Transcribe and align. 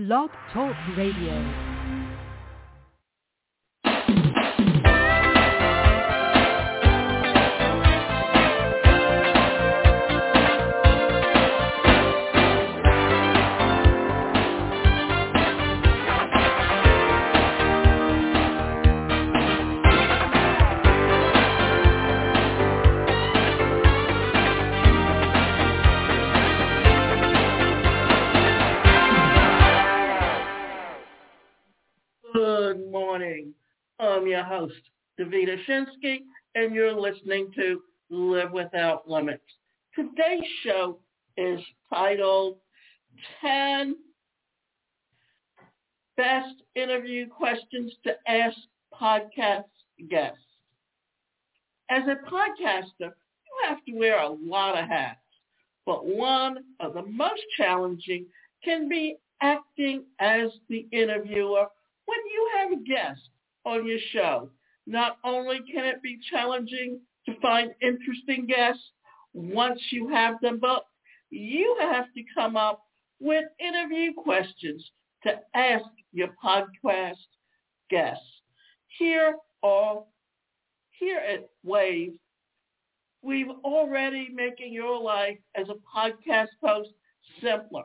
Blog 0.00 0.30
Talk 0.50 0.74
Radio. 0.96 1.69
I'm 34.10 34.26
your 34.26 34.42
host, 34.42 34.74
Davida 35.20 35.56
Shinsky, 35.68 36.22
and 36.56 36.74
you're 36.74 36.92
listening 36.92 37.52
to 37.54 37.80
Live 38.10 38.50
Without 38.50 39.08
Limits. 39.08 39.44
Today's 39.94 40.42
show 40.64 40.98
is 41.36 41.60
titled 41.88 42.56
10 43.40 43.94
Best 46.16 46.56
Interview 46.74 47.28
Questions 47.28 47.92
to 48.02 48.14
Ask 48.26 48.56
Podcast 48.92 49.64
Guests. 50.10 50.38
As 51.88 52.02
a 52.08 52.16
podcaster, 52.28 53.12
you 53.12 53.68
have 53.68 53.78
to 53.86 53.92
wear 53.92 54.20
a 54.20 54.28
lot 54.28 54.76
of 54.76 54.88
hats, 54.88 55.20
but 55.86 56.04
one 56.04 56.64
of 56.80 56.94
the 56.94 57.06
most 57.06 57.42
challenging 57.56 58.26
can 58.64 58.88
be 58.88 59.18
acting 59.40 60.02
as 60.18 60.50
the 60.68 60.86
interviewer 60.90 61.66
when 62.06 62.18
you 62.32 62.50
have 62.58 62.72
a 62.72 62.82
guest 62.82 63.20
on 63.64 63.86
your 63.86 63.98
show, 64.12 64.50
not 64.86 65.18
only 65.24 65.60
can 65.72 65.84
it 65.84 66.02
be 66.02 66.18
challenging 66.30 67.00
to 67.26 67.38
find 67.40 67.72
interesting 67.80 68.46
guests 68.46 68.82
once 69.32 69.80
you 69.90 70.08
have 70.08 70.40
them 70.40 70.58
booked, 70.58 70.86
you 71.30 71.76
have 71.80 72.06
to 72.14 72.22
come 72.34 72.56
up 72.56 72.82
with 73.20 73.44
interview 73.58 74.12
questions 74.14 74.90
to 75.22 75.38
ask 75.54 75.84
your 76.12 76.28
podcast 76.42 77.14
guests. 77.90 78.24
Here 78.98 79.36
are 79.62 80.02
here 80.98 81.18
at 81.18 81.48
Wave, 81.64 82.12
we've 83.22 83.50
already 83.64 84.28
making 84.32 84.72
your 84.72 85.00
life 85.00 85.38
as 85.54 85.66
a 85.68 85.74
podcast 85.96 86.48
host 86.62 86.90
simpler. 87.42 87.84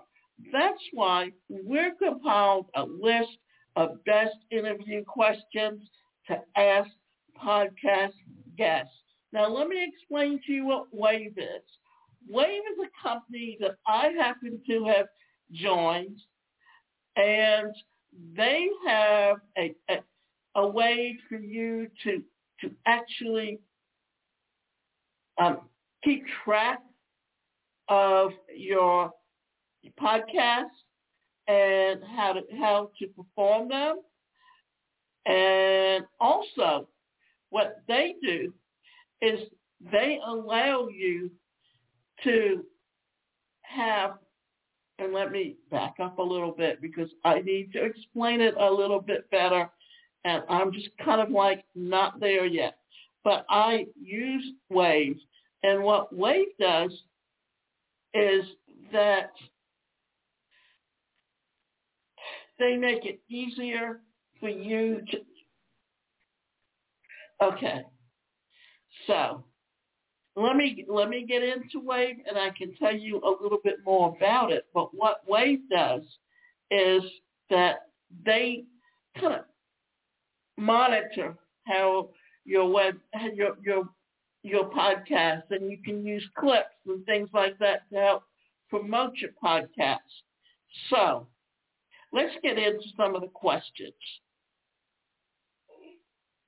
That's 0.51 0.81
why 0.91 1.31
we're 1.49 1.95
compiled 1.95 2.67
a 2.75 2.83
list 2.83 3.37
of 3.75 4.03
best 4.05 4.35
interview 4.51 5.03
questions 5.03 5.81
to 6.27 6.39
ask 6.55 6.89
podcast 7.43 8.13
guests. 8.57 8.93
Now 9.33 9.47
let 9.49 9.67
me 9.67 9.83
explain 9.83 10.39
to 10.45 10.51
you 10.51 10.65
what 10.65 10.87
Wave 10.91 11.37
is. 11.37 11.63
Wave 12.27 12.61
is 12.71 12.87
a 12.87 13.07
company 13.07 13.57
that 13.59 13.75
I 13.87 14.09
happen 14.17 14.61
to 14.67 14.85
have 14.85 15.07
joined 15.51 16.19
and 17.17 17.73
they 18.35 18.67
have 18.87 19.37
a, 19.57 19.75
a, 19.89 19.97
a 20.55 20.67
way 20.67 21.17
for 21.29 21.37
you 21.37 21.87
to, 22.03 22.23
to 22.61 22.71
actually 22.85 23.59
um, 25.37 25.59
keep 26.03 26.23
track 26.43 26.79
of 27.89 28.31
your 28.55 29.11
podcasts 29.99 30.84
and 31.47 32.01
how 32.15 32.33
to 32.33 32.41
how 32.59 32.91
to 32.99 33.07
perform 33.07 33.69
them. 33.69 33.97
And 35.25 36.05
also 36.19 36.87
what 37.49 37.81
they 37.87 38.15
do 38.21 38.53
is 39.21 39.39
they 39.91 40.19
allow 40.25 40.87
you 40.87 41.31
to 42.23 42.63
have 43.61 44.17
and 44.97 45.13
let 45.13 45.31
me 45.31 45.57
back 45.71 45.95
up 46.01 46.19
a 46.19 46.23
little 46.23 46.51
bit 46.51 46.81
because 46.81 47.09
I 47.25 47.41
need 47.41 47.73
to 47.73 47.83
explain 47.83 48.39
it 48.39 48.55
a 48.57 48.71
little 48.71 49.01
bit 49.01 49.29
better 49.29 49.69
and 50.23 50.43
I'm 50.49 50.71
just 50.71 50.89
kind 51.03 51.21
of 51.21 51.29
like 51.29 51.65
not 51.75 52.19
there 52.19 52.45
yet. 52.45 52.77
But 53.23 53.45
I 53.49 53.87
use 54.01 54.45
Wave 54.69 55.17
and 55.63 55.83
what 55.83 56.15
Wave 56.15 56.47
does 56.59 56.91
is 58.13 58.45
that 58.93 59.31
they 62.59 62.75
make 62.75 63.05
it 63.05 63.19
easier 63.29 64.01
for 64.39 64.49
you 64.49 65.01
to 65.11 65.17
okay. 67.43 67.83
So 69.07 69.43
let 70.35 70.55
me 70.55 70.85
let 70.87 71.09
me 71.09 71.25
get 71.25 71.43
into 71.43 71.79
wave 71.79 72.17
and 72.27 72.37
i 72.37 72.49
can 72.57 72.75
tell 72.75 72.93
you 72.93 73.21
a 73.21 73.41
little 73.41 73.59
bit 73.63 73.75
more 73.85 74.13
about 74.17 74.51
it 74.51 74.65
but 74.73 74.93
what 74.93 75.21
wave 75.27 75.59
does 75.69 76.01
is 76.71 77.01
that 77.49 77.87
they 78.25 78.65
kind 79.17 79.35
of 79.35 79.45
monitor 80.57 81.37
how 81.65 82.09
your 82.43 82.69
web 82.69 82.99
your 83.33 83.55
your 83.63 83.87
your 84.43 84.69
podcast 84.69 85.43
and 85.49 85.71
you 85.71 85.77
can 85.83 86.05
use 86.05 86.23
clips 86.37 86.75
and 86.85 87.03
things 87.05 87.29
like 87.33 87.57
that 87.57 87.89
to 87.91 87.97
help 87.97 88.23
promote 88.69 89.13
your 89.17 89.31
podcast. 89.43 89.97
So 90.89 91.27
Let's 92.15 92.33
get 92.41 92.57
into 92.57 92.87
some 92.95 93.13
of 93.13 93.21
the 93.21 93.27
questions. 93.27 93.93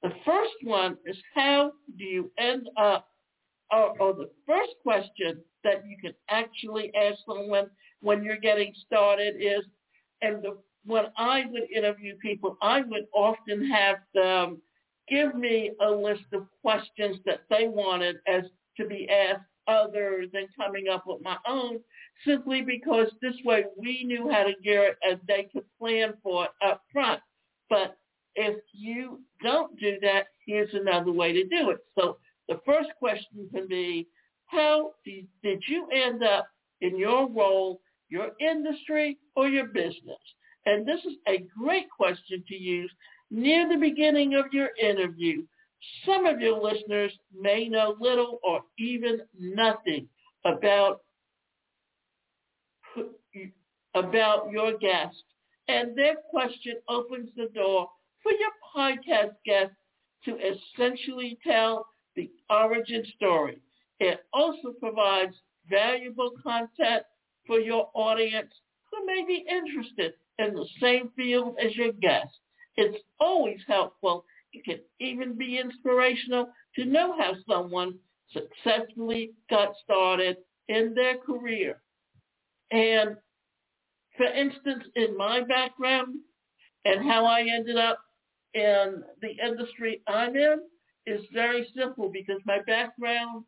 The 0.02 0.12
first 0.26 0.54
one 0.64 0.96
is 1.06 1.18
how 1.36 1.74
do 1.98 2.06
you 2.06 2.32
end 2.40 2.70
up, 2.78 3.10
or, 3.70 4.02
or 4.02 4.14
the 4.14 4.30
first 4.48 4.72
question 4.82 5.42
that 5.66 5.84
you 5.86 5.98
can 6.02 6.14
actually 6.30 6.90
ask 6.96 7.18
someone 7.28 7.70
when 8.00 8.24
you're 8.24 8.38
getting 8.38 8.74
started 8.86 9.36
is, 9.42 9.66
and 10.22 10.42
the, 10.42 10.58
when 10.86 11.08
I 11.18 11.44
would 11.52 11.70
interview 11.70 12.16
people, 12.22 12.56
I 12.62 12.84
would 12.84 13.08
often 13.14 13.70
have 13.70 13.98
them 14.14 14.62
give 15.10 15.36
me 15.36 15.72
a 15.82 15.92
list 15.92 16.24
of 16.32 16.48
questions 16.62 17.18
that 17.26 17.42
they 17.50 17.68
wanted 17.68 18.18
as 18.26 18.44
to 18.78 18.88
be 18.88 19.10
asked 19.10 19.42
other 19.68 20.26
than 20.32 20.48
coming 20.56 20.88
up 20.88 21.04
with 21.06 21.22
my 21.22 21.38
own 21.48 21.80
simply 22.26 22.62
because 22.62 23.08
this 23.22 23.36
way 23.44 23.66
we 23.78 24.04
knew 24.04 24.30
how 24.30 24.44
to 24.44 24.54
gear 24.64 24.84
it 24.84 24.98
and 25.04 25.20
they 25.28 25.48
could 25.52 25.66
plan 25.80 26.14
for 26.24 26.46
it 26.46 26.52
up 26.66 26.82
front. 26.92 27.22
But 27.70 27.98
if 28.36 28.58
you 28.72 29.22
don't 29.44 29.78
do 29.80 29.98
that, 30.02 30.28
here's 30.46 30.74
another 30.74 31.12
way 31.12 31.34
to 31.34 31.44
do 31.44 31.72
it. 31.72 31.80
So 31.98 32.18
the 32.48 32.60
first 32.66 32.90
question 33.00 33.50
can 33.54 33.68
be, 33.68 34.08
how 34.46 34.92
did 35.06 35.62
you 35.68 35.88
end 35.92 36.24
up 36.24 36.48
in 36.82 36.98
your 36.98 37.30
role, 37.30 37.82
your 38.10 38.30
industry, 38.40 39.18
or 39.36 39.50
your 39.50 39.68
business? 39.68 40.18
And 40.66 40.86
this 40.86 41.00
is 41.06 41.14
a 41.28 41.46
great 41.58 41.90
question 41.90 42.44
to 42.48 42.56
use 42.56 42.92
near 43.30 43.68
the 43.68 43.76
beginning 43.76 44.36
of 44.36 44.46
your 44.54 44.70
interview. 44.82 45.44
Some 46.06 46.26
of 46.26 46.40
your 46.40 46.60
listeners 46.62 47.18
may 47.34 47.68
know 47.68 47.96
little 48.00 48.40
or 48.44 48.62
even 48.78 49.22
nothing 49.38 50.10
about 50.46 51.02
about 53.96 54.52
your 54.52 54.78
guest. 54.78 55.24
And 55.68 55.96
their 55.98 56.16
question 56.30 56.76
opens 56.88 57.30
the 57.36 57.48
door 57.54 57.90
for 58.24 58.32
your 58.32 58.52
podcast 58.76 59.36
guest 59.46 59.72
to 60.26 60.38
essentially 60.38 61.38
tell 61.46 61.88
the 62.16 62.30
origin 62.50 63.04
story. 63.16 63.60
It 64.00 64.20
also 64.34 64.74
provides 64.80 65.36
valuable 65.70 66.32
content 66.44 67.04
for 67.46 67.60
your 67.60 67.90
audience 67.94 68.54
who 68.92 69.06
may 69.06 69.24
be 69.26 69.46
interested 69.50 70.14
in 70.40 70.54
the 70.54 70.68
same 70.82 71.10
field 71.16 71.56
as 71.63 71.75
your 71.75 71.92
guest. 71.94 72.34
It's 72.75 73.04
always 73.19 73.60
helpful. 73.68 74.25
It 74.54 74.64
can 74.66 74.80
even 75.00 75.38
be 75.38 75.60
inspirational 75.60 76.48
to 76.76 76.86
know 76.86 77.18
how 77.18 77.34
someone 77.48 78.00
successfully 78.32 79.32
got 79.50 79.74
started 79.84 80.38
in 80.68 80.94
their 80.94 81.18
career. 81.18 81.82
And 82.72 83.18
for 84.16 84.26
instance, 84.26 84.84
in 84.96 85.16
my 85.16 85.42
background 85.42 86.16
and 86.86 87.04
how 87.04 87.26
I 87.26 87.42
ended 87.42 87.78
up 87.78 88.00
in 88.54 89.04
the 89.22 89.32
industry 89.46 90.02
I'm 90.08 90.36
in 90.36 90.60
is 91.06 91.22
very 91.34 91.68
simple 91.76 92.10
because 92.12 92.42
my 92.46 92.60
background 92.66 93.46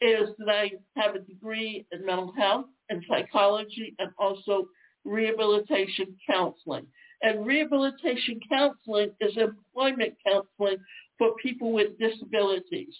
is 0.00 0.28
that 0.38 0.48
I 0.48 0.70
have 0.96 1.14
a 1.14 1.20
degree 1.20 1.86
in 1.92 2.04
mental 2.04 2.32
health 2.36 2.66
and 2.90 3.04
psychology 3.08 3.94
and 3.98 4.10
also 4.18 4.66
rehabilitation 5.04 6.16
counseling. 6.28 6.86
And 7.22 7.46
rehabilitation 7.46 8.40
counseling 8.48 9.12
is 9.20 9.36
employment 9.36 10.14
counseling 10.26 10.78
for 11.18 11.34
people 11.42 11.72
with 11.72 11.98
disabilities. 11.98 12.94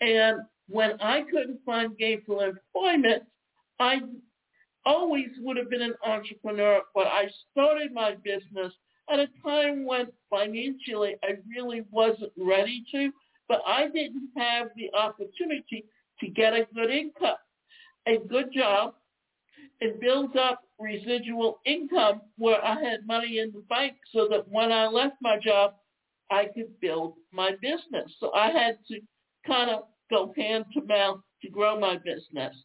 And 0.00 0.42
when 0.68 0.92
I 1.00 1.22
couldn't 1.22 1.60
find 1.66 1.96
gainful 1.98 2.40
employment, 2.40 3.24
I 3.80 4.00
always 4.86 5.28
would 5.40 5.56
have 5.56 5.70
been 5.70 5.82
an 5.82 5.94
entrepreneur, 6.04 6.82
but 6.94 7.06
I 7.06 7.28
started 7.50 7.92
my 7.92 8.14
business 8.22 8.72
at 9.10 9.18
a 9.18 9.28
time 9.42 9.84
when 9.84 10.06
financially 10.30 11.16
I 11.22 11.36
really 11.48 11.82
wasn't 11.90 12.32
ready 12.38 12.84
to, 12.92 13.10
but 13.48 13.62
I 13.66 13.88
didn't 13.88 14.30
have 14.36 14.68
the 14.76 14.90
opportunity 14.96 15.84
to 16.20 16.28
get 16.28 16.54
a 16.54 16.66
good 16.74 16.90
income, 16.90 17.36
a 18.06 18.18
good 18.18 18.52
job, 18.52 18.94
and 19.80 20.00
build 20.00 20.36
up 20.36 20.62
residual 20.78 21.60
income 21.66 22.20
where 22.36 22.64
I 22.64 22.80
had 22.82 23.06
money 23.06 23.38
in 23.38 23.52
the 23.52 23.62
bank 23.68 23.94
so 24.12 24.28
that 24.28 24.48
when 24.48 24.72
I 24.72 24.86
left 24.86 25.16
my 25.20 25.38
job, 25.38 25.74
I 26.30 26.46
could 26.46 26.80
build 26.80 27.14
my 27.32 27.52
business. 27.60 28.14
So 28.18 28.32
I 28.32 28.50
had 28.50 28.78
to 28.88 29.00
kind 29.46 29.70
of 29.70 29.84
go 30.10 30.32
hand 30.36 30.64
to 30.74 30.82
mouth 30.82 31.20
to 31.42 31.50
grow 31.50 31.78
my 31.78 31.96
business. 31.98 32.56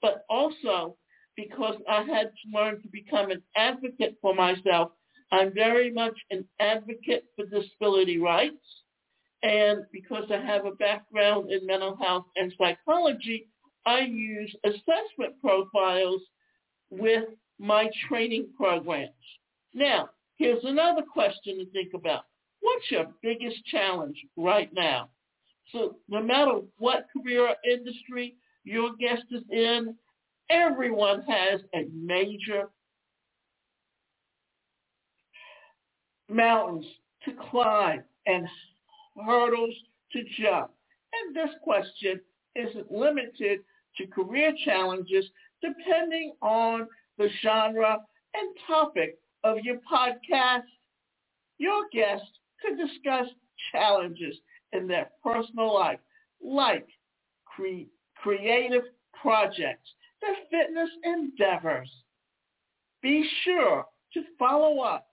But 0.00 0.24
also 0.30 0.96
because 1.36 1.76
I 1.88 2.02
had 2.02 2.32
to 2.32 2.58
learn 2.58 2.82
to 2.82 2.88
become 2.88 3.30
an 3.30 3.42
advocate 3.56 4.16
for 4.20 4.34
myself, 4.34 4.90
I'm 5.30 5.54
very 5.54 5.90
much 5.90 6.14
an 6.30 6.44
advocate 6.58 7.24
for 7.36 7.44
disability 7.46 8.18
rights. 8.18 8.56
And 9.42 9.84
because 9.92 10.24
I 10.32 10.44
have 10.44 10.66
a 10.66 10.72
background 10.72 11.52
in 11.52 11.64
mental 11.64 11.96
health 11.96 12.24
and 12.34 12.52
psychology, 12.58 13.48
I 13.86 14.00
use 14.00 14.54
assessment 14.64 15.40
profiles 15.40 16.22
with 16.90 17.24
my 17.58 17.90
training 18.08 18.48
programs. 18.56 19.12
Now, 19.74 20.10
here's 20.36 20.64
another 20.64 21.02
question 21.02 21.58
to 21.58 21.66
think 21.70 21.94
about. 21.94 22.24
What's 22.60 22.90
your 22.90 23.06
biggest 23.22 23.64
challenge 23.66 24.16
right 24.36 24.70
now? 24.74 25.08
So 25.72 25.96
no 26.08 26.22
matter 26.22 26.60
what 26.78 27.06
career 27.12 27.48
or 27.48 27.56
industry 27.70 28.36
your 28.64 28.94
guest 28.96 29.24
is 29.30 29.42
in, 29.50 29.94
everyone 30.50 31.22
has 31.22 31.60
a 31.74 31.86
major 31.92 32.68
mountains 36.28 36.86
to 37.24 37.32
climb 37.50 38.02
and 38.26 38.46
hurdles 39.26 39.74
to 40.12 40.22
jump. 40.40 40.70
And 41.12 41.34
this 41.34 41.54
question 41.62 42.20
isn't 42.54 42.90
limited 42.90 43.60
to 43.96 44.06
career 44.06 44.52
challenges 44.64 45.24
depending 45.62 46.34
on 46.42 46.88
the 47.18 47.28
genre 47.42 47.98
and 48.34 48.56
topic 48.66 49.18
of 49.44 49.58
your 49.62 49.78
podcast. 49.90 50.62
Your 51.58 51.86
guest 51.92 52.24
could 52.62 52.78
discuss 52.78 53.26
challenges 53.72 54.36
in 54.72 54.86
their 54.86 55.10
personal 55.22 55.74
life, 55.74 55.98
like 56.42 56.86
cre- 57.46 57.88
creative 58.16 58.84
projects, 59.20 59.88
their 60.20 60.36
fitness 60.50 60.90
endeavors. 61.04 61.90
Be 63.02 63.28
sure 63.44 63.84
to 64.14 64.22
follow 64.38 64.80
up 64.80 65.08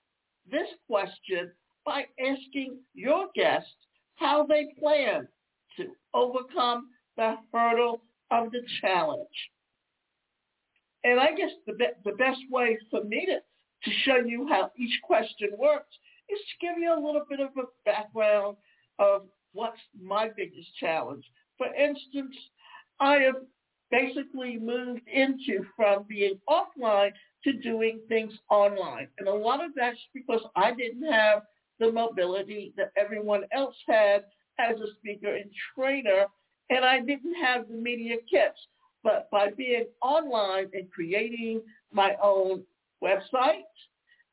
this 0.49 0.67
question 0.87 1.51
by 1.85 2.05
asking 2.19 2.77
your 2.93 3.27
guest 3.35 3.67
how 4.15 4.45
they 4.45 4.73
plan 4.79 5.27
to 5.77 5.87
overcome 6.13 6.89
the 7.17 7.35
hurdle 7.51 8.01
of 8.31 8.51
the 8.51 8.61
challenge. 8.81 9.51
And 11.05 11.19
I 11.19 11.33
guess 11.33 11.51
the, 11.67 11.73
be- 11.73 11.85
the 12.03 12.13
best 12.13 12.39
way 12.49 12.77
for 12.89 13.03
me 13.03 13.27
to, 13.27 13.35
to 13.35 13.97
show 14.03 14.17
you 14.17 14.47
how 14.49 14.71
each 14.77 14.99
question 15.03 15.49
works 15.57 15.93
is 16.29 16.39
to 16.39 16.65
give 16.65 16.77
you 16.79 16.91
a 16.91 16.99
little 16.99 17.23
bit 17.29 17.39
of 17.39 17.49
a 17.57 17.67
background 17.85 18.57
of 18.97 19.23
what's 19.53 19.79
my 20.01 20.29
biggest 20.35 20.67
challenge. 20.79 21.23
For 21.59 21.67
instance, 21.67 22.35
I 22.99 23.17
have 23.17 23.35
basically 23.91 24.57
moved 24.57 25.01
into 25.07 25.63
from 25.75 26.05
being 26.09 26.39
offline 26.49 27.11
to 27.43 27.53
doing 27.53 27.99
things 28.09 28.33
online. 28.49 29.07
And 29.19 29.27
a 29.27 29.33
lot 29.33 29.63
of 29.63 29.71
that's 29.75 29.99
because 30.13 30.41
I 30.55 30.73
didn't 30.73 31.11
have 31.11 31.43
the 31.79 31.91
mobility 31.91 32.73
that 32.77 32.91
everyone 32.97 33.43
else 33.51 33.75
had 33.87 34.23
as 34.57 34.79
a 34.79 34.87
speaker 34.97 35.35
and 35.35 35.51
trainer, 35.75 36.25
and 36.71 36.83
I 36.83 36.99
didn't 36.99 37.35
have 37.35 37.67
the 37.67 37.75
media 37.75 38.15
kits. 38.29 38.57
But 39.05 39.29
by 39.29 39.51
being 39.51 39.85
online 40.01 40.71
and 40.73 40.91
creating 40.91 41.61
my 41.93 42.15
own 42.21 42.63
website 43.03 43.61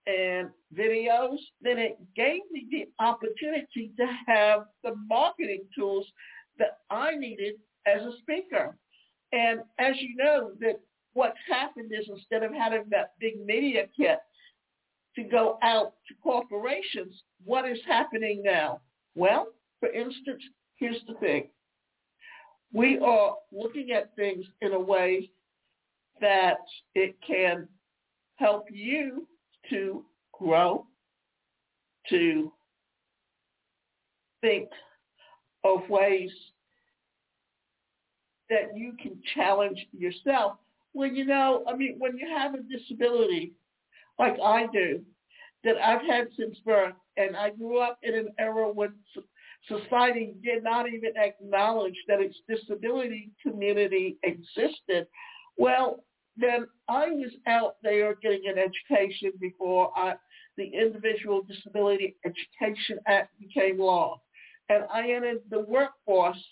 and 0.07 0.49
videos, 0.75 1.37
then 1.61 1.79
it 1.79 1.99
gave 2.17 2.41
me 2.51 2.67
the 2.71 3.05
opportunity 3.05 3.93
to 3.99 4.07
have 4.27 4.65
the 4.83 4.95
marketing 5.09 5.65
tools 5.79 6.07
that 6.59 6.79
I 6.91 7.15
needed 7.15 7.57
as 7.87 8.01
a 8.01 8.13
speaker. 8.23 8.79
And 9.33 9.61
as 9.79 9.95
you 10.01 10.17
know, 10.17 10.53
that 10.61 10.81
what's 11.13 11.39
happened 11.47 11.93
is 11.93 12.09
instead 12.09 12.43
of 12.43 12.55
having 12.55 12.85
that 12.93 13.13
big 13.21 13.45
media 13.45 13.89
kit 13.95 14.21
to 15.17 15.23
go 15.23 15.59
out 15.63 15.93
to 16.09 16.15
corporations, 16.23 17.23
what 17.45 17.69
is 17.69 17.79
happening 17.87 18.43
now? 18.43 18.81
Well, 19.15 19.49
for 19.81 19.91
instance, 19.91 20.43
here's 20.77 21.03
the 21.07 21.15
thing 21.21 21.51
we 22.73 22.99
are 22.99 23.37
looking 23.53 23.93
at 23.93 24.15
things 24.17 24.45
in 24.61 24.73
a 24.73 24.81
way 24.81 25.31
that 26.21 26.59
it 26.95 27.17
can 27.27 27.69
help 28.37 28.67
you 28.71 29.27
to 29.71 30.05
grow, 30.33 30.87
to 32.09 32.53
think 34.41 34.69
of 35.65 35.89
ways 35.89 36.31
that 38.51 38.77
you 38.77 38.95
can 39.01 39.19
challenge 39.35 39.87
yourself. 39.93 40.59
Well, 40.95 41.09
you 41.09 41.25
know, 41.25 41.65
I 41.67 41.77
mean, 41.77 41.97
when 41.99 42.17
you 42.19 42.29
have 42.37 42.55
a 42.55 42.63
disability 42.63 43.53
like 44.19 44.37
I 44.43 44.67
do, 44.73 45.01
that 45.65 45.77
I've 45.77 46.05
had 46.07 46.29
since 46.37 46.59
birth, 46.65 46.95
and 47.17 47.37
I 47.37 47.51
grew 47.51 47.79
up 47.79 47.99
in 48.03 48.15
an 48.15 48.29
era 48.39 48.71
when 48.71 48.93
society 49.69 50.35
did 50.43 50.65
not 50.65 50.89
even 50.89 51.13
acknowledge 51.17 51.97
that 52.09 52.21
its 52.21 52.37
disability 52.49 53.31
community 53.43 54.17
existed, 54.23 55.07
well, 55.57 56.05
then 56.37 56.67
I 56.89 57.11
was 57.11 57.33
out 57.47 57.77
there 57.83 58.15
getting 58.17 58.45
an 58.47 58.57
education 58.59 59.33
before 59.41 59.93
I, 59.97 60.15
the 60.57 60.65
Individual 60.65 61.43
Disability 61.43 62.17
Education 62.25 62.99
Act 63.07 63.31
became 63.39 63.79
law. 63.79 64.21
And 64.69 64.85
I 64.93 65.11
entered 65.11 65.43
the 65.51 65.61
workforce 65.61 66.43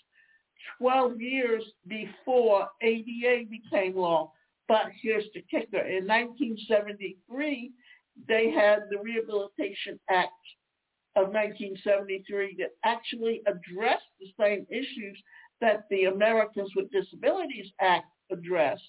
12 0.77 1.19
years 1.19 1.63
before 1.87 2.67
ADA 2.81 3.45
became 3.49 3.95
law. 3.95 4.31
But 4.67 4.91
here's 5.01 5.25
the 5.33 5.43
kicker. 5.49 5.79
In 5.79 6.07
1973, 6.07 7.71
they 8.27 8.51
had 8.51 8.83
the 8.89 8.99
Rehabilitation 8.99 9.99
Act 10.09 10.31
of 11.15 11.27
1973 11.27 12.55
that 12.59 12.71
actually 12.85 13.41
addressed 13.45 14.03
the 14.19 14.33
same 14.39 14.65
issues 14.69 15.21
that 15.59 15.85
the 15.89 16.05
Americans 16.05 16.71
with 16.75 16.91
Disabilities 16.91 17.71
Act 17.81 18.05
addressed. 18.31 18.81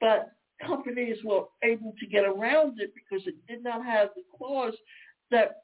But 0.00 0.30
companies 0.64 1.18
were 1.24 1.44
able 1.62 1.94
to 1.98 2.06
get 2.06 2.24
around 2.24 2.80
it 2.80 2.92
because 2.94 3.26
it 3.26 3.34
did 3.48 3.62
not 3.62 3.84
have 3.84 4.10
the 4.14 4.22
clause 4.36 4.74
that 5.30 5.62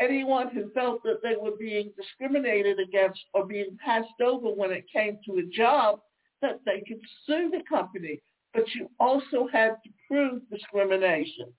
anyone 0.00 0.48
who 0.48 0.70
felt 0.70 1.02
that 1.04 1.22
they 1.22 1.36
were 1.40 1.56
being 1.58 1.92
discriminated 1.96 2.78
against 2.78 3.20
or 3.34 3.46
being 3.46 3.76
passed 3.84 4.20
over 4.22 4.48
when 4.48 4.70
it 4.70 4.84
came 4.92 5.18
to 5.26 5.38
a 5.38 5.56
job, 5.56 6.00
that 6.42 6.60
they 6.64 6.82
could 6.86 7.00
sue 7.26 7.50
the 7.50 7.62
company. 7.68 8.20
But 8.54 8.64
you 8.74 8.90
also 8.98 9.46
had 9.52 9.76
to 9.84 9.90
prove 10.08 10.42
discrimination. 10.50 11.52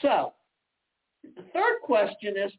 So 0.00 0.32
the 1.22 1.42
third 1.52 1.80
question 1.82 2.34
is, 2.36 2.52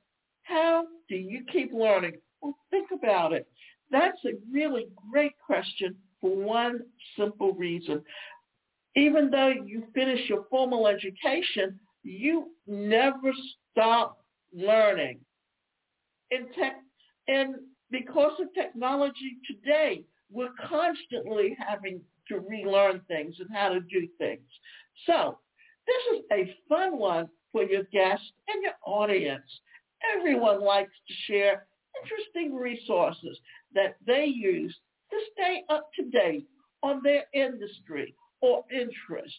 how 0.46 0.86
do 1.10 1.16
you 1.16 1.44
keep 1.52 1.72
learning? 1.74 2.14
Well, 2.42 2.58
think 2.72 2.90
about 2.92 3.34
it. 3.34 3.48
That's 3.92 4.18
a 4.26 4.32
really 4.52 4.88
great 5.12 5.34
question 5.46 5.96
for 6.22 6.36
one 6.36 6.82
simple 7.18 7.54
reason. 7.54 8.02
Even 8.96 9.30
though 9.30 9.54
you 9.66 9.84
finish 9.94 10.30
your 10.30 10.46
formal 10.50 10.88
education, 10.88 11.80
you 12.04 12.52
never 12.68 13.32
stop 13.72 14.20
learning. 14.54 15.20
In 16.32 16.48
tech, 16.58 16.78
and 17.28 17.56
because 17.92 18.34
of 18.40 18.54
technology 18.54 19.38
today, 19.46 20.04
we're 20.32 20.54
constantly 20.68 21.56
having 21.60 22.02
to 22.28 22.40
relearn 22.40 23.02
things 23.08 23.36
and 23.40 23.50
how 23.54 23.70
to 23.70 23.80
do 23.82 24.08
things. 24.18 24.48
So 25.06 25.38
this 25.86 26.18
is 26.18 26.26
a 26.32 26.56
fun 26.68 26.98
one 26.98 27.28
for 27.52 27.64
your 27.64 27.84
guests 27.84 28.32
and 28.48 28.64
your 28.64 28.74
audience. 28.86 29.46
Everyone 30.18 30.62
likes 30.62 30.94
to 31.08 31.14
share 31.32 31.66
interesting 32.02 32.56
resources 32.56 33.40
that 33.74 33.96
they 34.06 34.26
use 34.26 34.76
to 35.12 35.18
stay 35.34 35.64
up 35.70 35.90
to 35.96 36.10
date 36.10 36.48
on 36.84 37.02
their 37.04 37.24
industry 37.34 38.14
or 38.42 38.64
interest. 38.72 39.36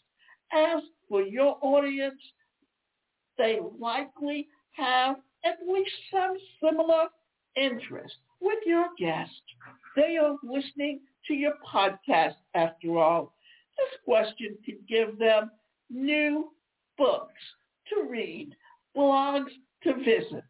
As 0.53 0.83
for 1.09 1.23
your 1.23 1.59
audience, 1.61 2.21
they 3.39 3.59
likely 3.79 4.49
have 4.73 5.17
at 5.45 5.59
least 5.67 5.93
some 6.11 6.37
similar 6.63 7.09
interest 7.57 8.15
with 8.41 8.59
your 8.67 8.87
guest. 8.99 9.31
They 9.95 10.17
are 10.17 10.37
listening 10.43 11.01
to 11.27 11.35
your 11.35 11.55
podcast 11.73 12.35
after 12.55 12.99
all. 12.99 13.35
This 13.77 14.01
question 14.05 14.57
could 14.65 14.87
give 14.89 15.19
them 15.19 15.51
new 15.91 16.53
books 16.97 17.43
to 17.91 18.09
read, 18.09 18.55
blogs 18.97 19.53
to 19.83 19.95
visit, 19.95 20.45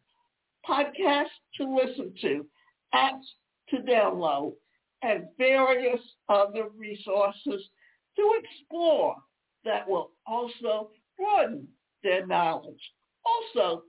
podcasts 0.67 1.25
to 1.55 1.75
listen 1.75 2.13
to, 2.21 2.45
apps 2.93 3.25
to 3.69 3.77
download, 3.77 4.53
and 5.01 5.25
various 5.37 6.01
other 6.29 6.69
resources 6.75 7.69
to 8.15 8.41
explore 8.43 9.15
that 9.63 9.87
will 9.87 10.11
also 10.25 10.89
broaden 11.17 11.67
their 12.03 12.25
knowledge. 12.25 12.81
Also, 13.25 13.83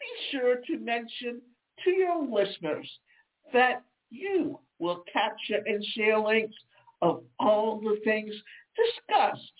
be 0.00 0.06
sure 0.30 0.56
to 0.66 0.78
mention 0.78 1.40
to 1.84 1.90
your 1.90 2.26
listeners 2.26 2.90
that 3.52 3.82
you 4.10 4.58
will 4.78 5.04
capture 5.12 5.62
and 5.66 5.84
share 5.94 6.18
links 6.18 6.56
of 7.02 7.22
all 7.38 7.80
the 7.80 7.98
things 8.04 8.34
discussed, 8.76 9.52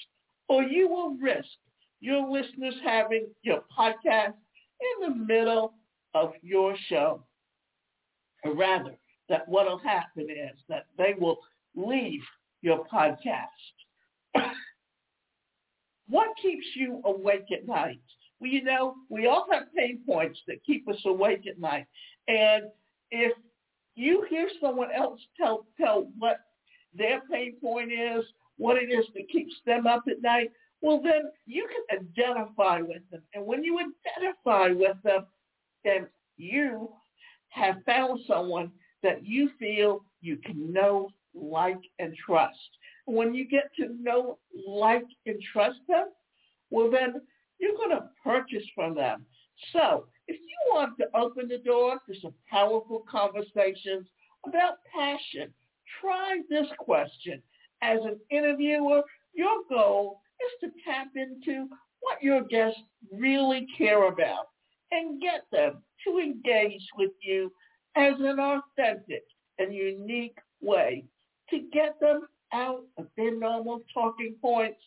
or 0.48 0.62
you 0.62 0.88
will 0.88 1.16
risk 1.16 1.48
your 2.00 2.28
listeners 2.28 2.74
having 2.84 3.26
your 3.42 3.62
podcast 3.76 4.34
in 4.80 5.08
the 5.08 5.14
middle 5.14 5.74
of 6.14 6.32
your 6.42 6.74
show. 6.88 7.22
Or 8.44 8.54
rather, 8.54 8.96
that 9.28 9.48
what 9.48 9.66
will 9.66 9.78
happen 9.78 10.28
is 10.28 10.58
that 10.68 10.86
they 10.98 11.14
will 11.18 11.38
leave 11.74 12.22
your 12.62 12.84
podcast. 12.92 14.34
what 16.08 16.28
keeps 16.42 16.66
you 16.74 17.00
awake 17.04 17.46
at 17.52 17.66
night? 17.66 18.00
Well, 18.40 18.50
you 18.50 18.64
know, 18.64 18.94
we 19.08 19.26
all 19.26 19.46
have 19.52 19.74
pain 19.76 20.00
points 20.06 20.40
that 20.46 20.64
keep 20.64 20.88
us 20.88 21.00
awake 21.06 21.46
at 21.46 21.60
night. 21.60 21.86
And 22.26 22.64
if 23.10 23.36
you 23.94 24.26
hear 24.30 24.48
someone 24.60 24.88
else 24.96 25.20
tell 25.36 25.66
tell 25.78 26.08
what 26.18 26.38
their 26.94 27.20
pain 27.30 27.56
point 27.60 27.92
is, 27.92 28.24
what 28.56 28.76
it 28.76 28.90
is 28.90 29.04
that 29.14 29.28
keeps 29.30 29.54
them 29.66 29.86
up 29.86 30.04
at 30.10 30.22
night, 30.22 30.50
well 30.80 31.00
then 31.02 31.30
you 31.46 31.68
can 31.68 31.98
identify 32.00 32.80
with 32.80 33.02
them. 33.10 33.22
And 33.34 33.44
when 33.44 33.62
you 33.62 33.78
identify 33.78 34.68
with 34.72 34.96
them, 35.04 35.26
then 35.84 36.06
you 36.36 36.90
have 37.50 37.76
found 37.84 38.20
someone 38.26 38.70
that 39.02 39.24
you 39.24 39.50
feel 39.58 40.04
you 40.20 40.36
can 40.36 40.72
know, 40.72 41.08
like, 41.34 41.80
and 41.98 42.14
trust. 42.26 42.58
When 43.06 43.34
you 43.34 43.48
get 43.48 43.70
to 43.76 43.88
know, 44.00 44.38
like, 44.66 45.06
and 45.26 45.40
trust 45.52 45.78
them, 45.88 46.08
well 46.70 46.90
then 46.90 47.14
you're 47.58 47.76
going 47.76 47.90
to 47.90 48.08
purchase 48.22 48.64
from 48.74 48.94
them. 48.94 49.26
So 49.72 50.06
if 50.28 50.36
you 50.40 50.72
want 50.72 50.96
to 50.98 51.06
open 51.14 51.48
the 51.48 51.58
door 51.58 51.98
to 52.06 52.20
some 52.20 52.34
powerful 52.48 53.04
conversations 53.10 54.06
about 54.46 54.74
passion, 54.94 55.52
try 56.00 56.40
this 56.48 56.66
question. 56.78 57.42
As 57.82 57.98
an 58.04 58.18
interviewer, 58.30 59.02
your 59.34 59.62
goal 59.68 60.20
is 60.40 60.70
to 60.70 60.76
tap 60.84 61.08
into 61.16 61.68
what 62.00 62.22
your 62.22 62.42
guests 62.44 62.80
really 63.12 63.66
care 63.76 64.08
about 64.08 64.48
and 64.90 65.20
get 65.20 65.42
them 65.52 65.82
to 66.06 66.18
engage 66.18 66.86
with 66.96 67.12
you 67.22 67.52
as 67.96 68.14
an 68.18 68.38
authentic 68.38 69.24
and 69.58 69.74
unique 69.74 70.38
way 70.60 71.04
to 71.50 71.60
get 71.72 71.98
them 72.00 72.22
out 72.52 72.84
of 72.98 73.06
their 73.16 73.34
normal 73.36 73.80
talking 73.92 74.34
points 74.40 74.80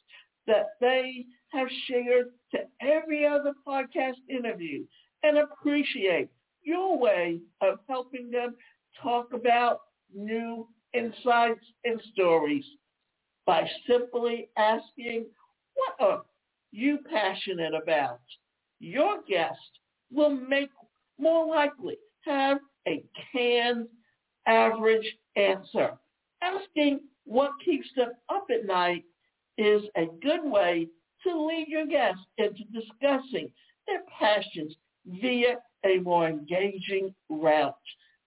that 0.48 0.72
they 0.82 1.26
have 1.52 1.68
shared 1.88 2.28
to 2.52 2.60
every 2.82 3.26
other 3.26 3.54
podcast 3.66 4.16
interview 4.30 4.84
and 5.24 5.38
appreciate 5.38 6.30
your 6.64 6.98
way 6.98 7.40
of 7.62 7.80
helping 7.88 8.30
them 8.32 8.56
talk 9.02 9.34
about 9.34 9.80
new 10.14 10.68
insights 10.94 11.66
and 11.86 12.02
stories 12.14 12.66
by 13.46 13.68
simply 13.88 14.50
asking, 14.58 15.26
what 15.76 16.08
are 16.08 16.22
you 16.72 17.00
passionate 17.12 17.74
about? 17.74 18.22
Your 18.80 19.22
guest 19.28 19.80
will 20.14 20.30
make 20.30 20.70
more 21.20 21.46
likely 21.46 21.98
have 22.26 22.60
a 22.88 23.04
canned 23.32 23.88
average 24.48 25.06
answer. 25.36 25.92
Asking 26.42 27.00
what 27.26 27.52
keeps 27.64 27.88
them 27.96 28.12
up 28.30 28.48
at 28.52 28.66
night 28.66 29.04
is 29.58 29.84
a 29.96 30.06
good 30.22 30.44
way 30.44 30.88
to 31.26 31.46
lead 31.46 31.68
your 31.68 31.86
guests 31.86 32.24
into 32.38 32.64
discussing 32.74 33.50
their 33.88 34.02
passions 34.20 34.76
via 35.06 35.56
a 35.86 36.00
more 36.00 36.28
engaging 36.28 37.14
route. 37.30 37.76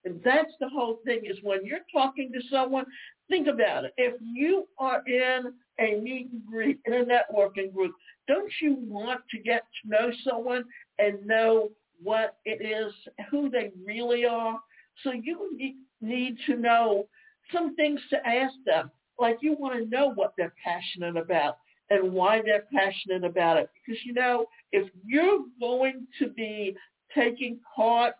And 0.05 0.21
that's 0.23 0.51
the 0.59 0.69
whole 0.69 0.99
thing 1.05 1.21
is 1.25 1.37
when 1.41 1.65
you're 1.65 1.79
talking 1.91 2.31
to 2.31 2.39
someone, 2.49 2.85
think 3.29 3.47
about 3.47 3.85
it. 3.85 3.93
If 3.97 4.13
you 4.21 4.67
are 4.79 5.01
in 5.05 5.53
a 5.79 5.99
meet 5.99 6.29
and 6.31 6.45
greet, 6.45 6.79
in 6.85 6.93
a 6.93 7.05
networking 7.05 7.73
group, 7.73 7.93
don't 8.27 8.51
you 8.61 8.77
want 8.81 9.21
to 9.31 9.39
get 9.39 9.63
to 9.81 9.89
know 9.89 10.11
someone 10.23 10.65
and 10.99 11.25
know 11.25 11.69
what 12.01 12.37
it 12.45 12.63
is, 12.63 12.93
who 13.29 13.49
they 13.49 13.71
really 13.85 14.25
are? 14.25 14.59
So 15.03 15.11
you 15.11 15.57
need 16.01 16.37
to 16.45 16.55
know 16.55 17.07
some 17.51 17.75
things 17.75 17.99
to 18.09 18.27
ask 18.27 18.53
them. 18.65 18.91
Like 19.19 19.37
you 19.41 19.55
want 19.57 19.75
to 19.75 19.89
know 19.89 20.11
what 20.13 20.33
they're 20.37 20.53
passionate 20.63 21.17
about 21.17 21.57
and 21.89 22.11
why 22.11 22.41
they're 22.43 22.65
passionate 22.73 23.23
about 23.23 23.57
it. 23.57 23.69
Because, 23.73 23.99
you 24.05 24.13
know, 24.13 24.45
if 24.71 24.89
you're 25.05 25.45
going 25.59 26.05
to 26.19 26.29
be 26.29 26.75
taking 27.15 27.59
part 27.75 28.15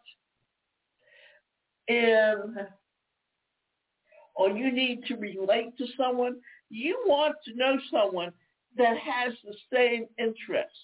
in 1.87 2.55
or 4.35 4.49
you 4.51 4.71
need 4.71 5.03
to 5.07 5.15
relate 5.15 5.77
to 5.77 5.85
someone, 5.97 6.37
you 6.69 6.97
want 7.05 7.35
to 7.45 7.55
know 7.55 7.77
someone 7.91 8.31
that 8.77 8.97
has 8.97 9.33
the 9.43 9.55
same 9.73 10.07
interests. 10.17 10.79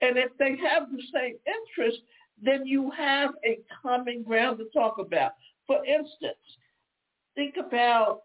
And 0.00 0.18
if 0.18 0.30
they 0.38 0.56
have 0.56 0.90
the 0.90 1.02
same 1.12 1.36
interests, 1.46 2.02
then 2.42 2.66
you 2.66 2.90
have 2.90 3.30
a 3.44 3.58
common 3.82 4.22
ground 4.22 4.58
to 4.58 4.66
talk 4.78 4.98
about. 4.98 5.32
For 5.66 5.84
instance, 5.84 6.36
think 7.34 7.54
about 7.56 8.20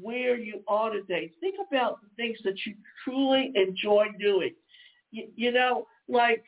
where 0.00 0.36
you 0.36 0.62
are 0.68 0.90
today. 0.90 1.30
Think 1.40 1.56
about 1.66 2.00
the 2.02 2.08
things 2.16 2.38
that 2.44 2.66
you 2.66 2.74
truly 3.04 3.52
enjoy 3.54 4.06
doing. 4.20 4.54
You, 5.12 5.28
you 5.34 5.52
know, 5.52 5.86
like 6.08 6.44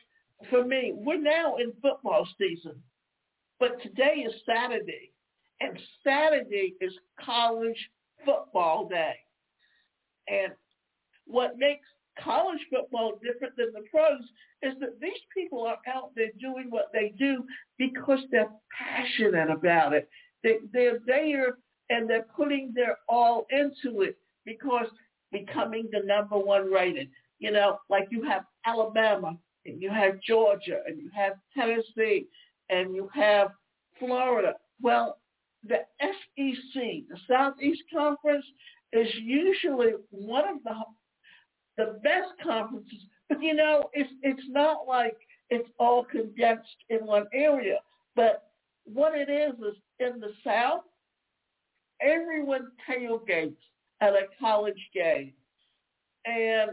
for 0.49 0.63
me, 0.63 0.93
we're 0.95 1.21
now 1.21 1.55
in 1.55 1.73
football 1.81 2.27
season, 2.37 2.75
but 3.59 3.81
today 3.81 4.25
is 4.27 4.33
Saturday, 4.45 5.11
and 5.59 5.79
Saturday 6.03 6.75
is 6.79 6.93
college 7.19 7.89
football 8.23 8.87
day. 8.87 9.15
And 10.27 10.53
what 11.25 11.57
makes 11.57 11.87
college 12.23 12.59
football 12.69 13.19
different 13.23 13.55
than 13.55 13.71
the 13.73 13.83
pros 13.91 14.21
is 14.61 14.73
that 14.79 14.99
these 14.99 15.11
people 15.33 15.65
are 15.65 15.77
out 15.87 16.11
there 16.15 16.31
doing 16.39 16.67
what 16.69 16.89
they 16.93 17.13
do 17.17 17.43
because 17.77 18.19
they're 18.31 18.51
passionate 18.77 19.49
about 19.49 19.93
it. 19.93 20.09
They, 20.43 20.57
they're 20.73 20.99
there 21.05 21.57
and 21.89 22.09
they're 22.09 22.27
putting 22.35 22.73
their 22.75 22.97
all 23.07 23.45
into 23.49 24.01
it 24.01 24.17
because 24.45 24.87
becoming 25.31 25.87
the 25.91 26.01
number 26.05 26.37
one 26.37 26.71
rated. 26.71 27.09
You 27.39 27.51
know, 27.51 27.77
like 27.89 28.07
you 28.09 28.23
have 28.23 28.43
Alabama 28.65 29.37
and 29.65 29.81
you 29.81 29.89
have 29.91 30.21
Georgia 30.21 30.79
and 30.87 30.97
you 30.99 31.09
have 31.15 31.33
Tennessee 31.55 32.27
and 32.69 32.95
you 32.95 33.09
have 33.13 33.49
Florida. 33.99 34.53
Well, 34.81 35.17
the 35.67 35.79
SEC, 36.01 36.73
the 36.73 37.17
Southeast 37.27 37.83
Conference, 37.93 38.45
is 38.93 39.07
usually 39.21 39.91
one 40.09 40.47
of 40.47 40.63
the 40.63 40.73
the 41.77 41.99
best 42.03 42.31
conferences. 42.43 43.05
But 43.29 43.41
you 43.41 43.53
know, 43.53 43.89
it's 43.93 44.11
it's 44.23 44.47
not 44.49 44.87
like 44.87 45.17
it's 45.49 45.69
all 45.79 46.03
condensed 46.03 46.83
in 46.89 47.05
one 47.05 47.25
area. 47.33 47.77
But 48.15 48.43
what 48.85 49.13
it 49.15 49.29
is 49.29 49.53
is 49.59 49.75
in 49.99 50.19
the 50.19 50.31
South, 50.43 50.83
everyone 52.01 52.67
tailgates 52.89 53.55
at 54.01 54.13
a 54.13 54.27
college 54.39 54.89
game. 54.93 55.33
And 56.25 56.71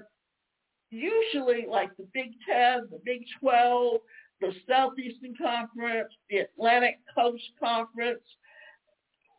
usually 0.90 1.66
like 1.68 1.96
the 1.96 2.06
Big 2.12 2.32
Ten, 2.48 2.88
the 2.90 3.00
Big 3.04 3.22
12, 3.40 4.00
the 4.40 4.52
Southeastern 4.68 5.34
Conference, 5.36 6.12
the 6.30 6.38
Atlantic 6.38 6.98
Coast 7.14 7.44
Conference, 7.60 8.22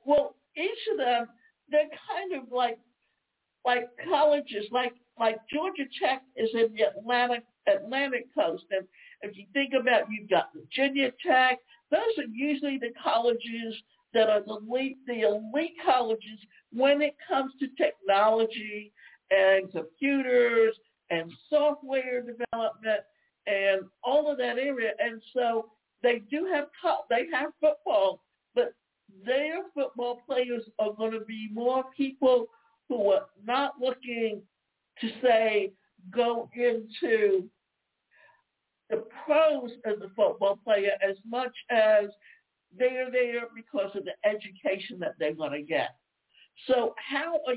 well, 0.06 0.36
each 0.56 0.70
of 0.92 0.98
them, 0.98 1.28
they're 1.70 1.82
kind 1.82 2.42
of 2.42 2.52
like 2.52 2.78
like 3.66 3.90
colleges, 4.08 4.66
like 4.72 4.94
like 5.20 5.38
Georgia 5.52 5.84
Tech 6.02 6.24
is 6.36 6.50
in 6.54 6.76
the 6.76 6.84
Atlantic 6.84 7.44
Atlantic 7.68 8.28
coast. 8.34 8.66
And 8.72 8.86
if 9.22 9.36
you 9.38 9.46
think 9.54 9.74
about, 9.80 10.04
you've 10.10 10.30
got 10.30 10.50
Virginia 10.54 11.12
Tech. 11.26 11.60
Those 11.92 12.18
are 12.18 12.30
usually 12.32 12.78
the 12.78 12.92
colleges 13.02 13.76
that 14.14 14.30
are 14.30 14.42
the 14.42 14.58
elite, 14.58 14.98
the 15.08 15.22
elite 15.22 15.76
colleges 15.86 16.40
when 16.72 17.02
it 17.02 17.16
comes 17.28 17.54
to 17.60 17.68
technology 17.82 18.92
and 19.32 19.72
computers 19.72 20.76
and 21.10 21.32
software 21.50 22.22
development 22.22 23.02
and 23.48 23.82
all 24.04 24.32
of 24.32 24.38
that 24.38 24.58
area. 24.58 24.92
And 25.00 25.22
so 25.34 25.70
they 26.04 26.22
do 26.30 26.48
have 26.52 26.68
they 27.10 27.28
have 27.34 27.52
football, 27.60 28.22
but 28.54 28.74
their 29.26 29.64
football 29.74 30.22
players 30.26 30.64
are 30.80 30.94
going 30.94 31.12
to 31.12 31.26
be 31.26 31.50
more 31.52 31.84
people 31.96 32.48
who 32.90 33.12
are 33.12 33.26
not 33.44 33.74
looking 33.82 34.42
to 35.02 35.10
say 35.22 35.72
go 36.12 36.50
into 36.56 37.50
the 38.90 39.04
pros 39.26 39.72
as 39.86 39.96
a 40.02 40.10
football 40.16 40.60
player 40.64 40.92
as 41.08 41.16
much 41.28 41.54
as 41.70 42.06
they're 42.78 43.12
there 43.12 43.48
because 43.56 43.96
of 43.96 44.06
the 44.06 44.14
education 44.30 45.00
that 45.00 45.16
they're 45.20 45.34
going 45.34 45.54
to 45.54 45.62
get. 45.62 45.96
So 46.68 46.94
how 46.98 47.36
are, 47.48 47.56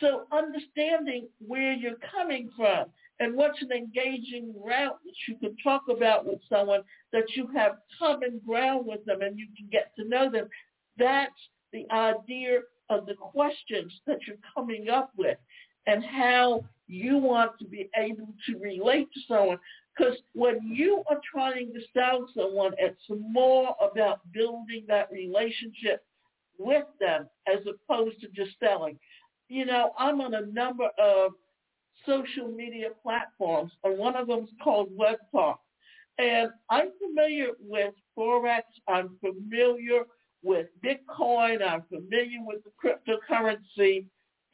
so 0.00 0.26
understanding 0.32 1.28
where 1.38 1.72
you're 1.72 1.98
coming 2.12 2.50
from 2.56 2.86
and 3.20 3.34
what's 3.34 3.60
an 3.62 3.72
engaging 3.72 4.54
route 4.62 4.98
that 5.04 5.14
you 5.26 5.36
can 5.38 5.56
talk 5.62 5.82
about 5.90 6.26
with 6.26 6.40
someone 6.48 6.82
that 7.12 7.24
you 7.34 7.48
have 7.54 7.78
common 7.98 8.40
ground 8.46 8.86
with 8.86 9.04
them 9.04 9.22
and 9.22 9.38
you 9.38 9.46
can 9.56 9.68
get 9.70 9.92
to 9.96 10.04
know 10.04 10.30
them. 10.30 10.48
That's 10.96 11.32
the 11.72 11.86
idea 11.90 12.60
of 12.90 13.06
the 13.06 13.14
questions 13.14 13.92
that 14.06 14.18
you're 14.26 14.36
coming 14.54 14.88
up 14.88 15.10
with 15.16 15.38
and 15.88 16.04
how 16.04 16.64
you 16.86 17.16
want 17.16 17.58
to 17.58 17.64
be 17.64 17.88
able 17.96 18.28
to 18.46 18.58
relate 18.58 19.08
to 19.14 19.20
someone. 19.26 19.58
Because 19.96 20.16
when 20.34 20.60
you 20.62 21.02
are 21.10 21.20
trying 21.32 21.72
to 21.72 21.80
sell 21.92 22.28
someone, 22.36 22.72
it's 22.78 23.00
more 23.08 23.74
about 23.80 24.20
building 24.32 24.84
that 24.86 25.10
relationship 25.10 26.04
with 26.58 26.84
them 27.00 27.28
as 27.48 27.60
opposed 27.66 28.20
to 28.20 28.28
just 28.28 28.56
selling. 28.60 28.98
You 29.48 29.64
know, 29.64 29.92
I'm 29.98 30.20
on 30.20 30.34
a 30.34 30.46
number 30.46 30.88
of 30.98 31.32
social 32.06 32.48
media 32.48 32.88
platforms, 33.02 33.72
and 33.82 33.98
one 33.98 34.14
of 34.14 34.28
them 34.28 34.44
is 34.44 34.50
called 34.62 34.90
Web 34.94 35.16
Talk. 35.32 35.58
And 36.18 36.50
I'm 36.70 36.90
familiar 37.02 37.48
with 37.60 37.94
Forex. 38.16 38.62
I'm 38.88 39.16
familiar 39.20 40.02
with 40.42 40.66
Bitcoin. 40.84 41.62
I'm 41.66 41.82
familiar 41.88 42.40
with 42.44 42.60
the 42.64 42.72
cryptocurrency 42.78 44.04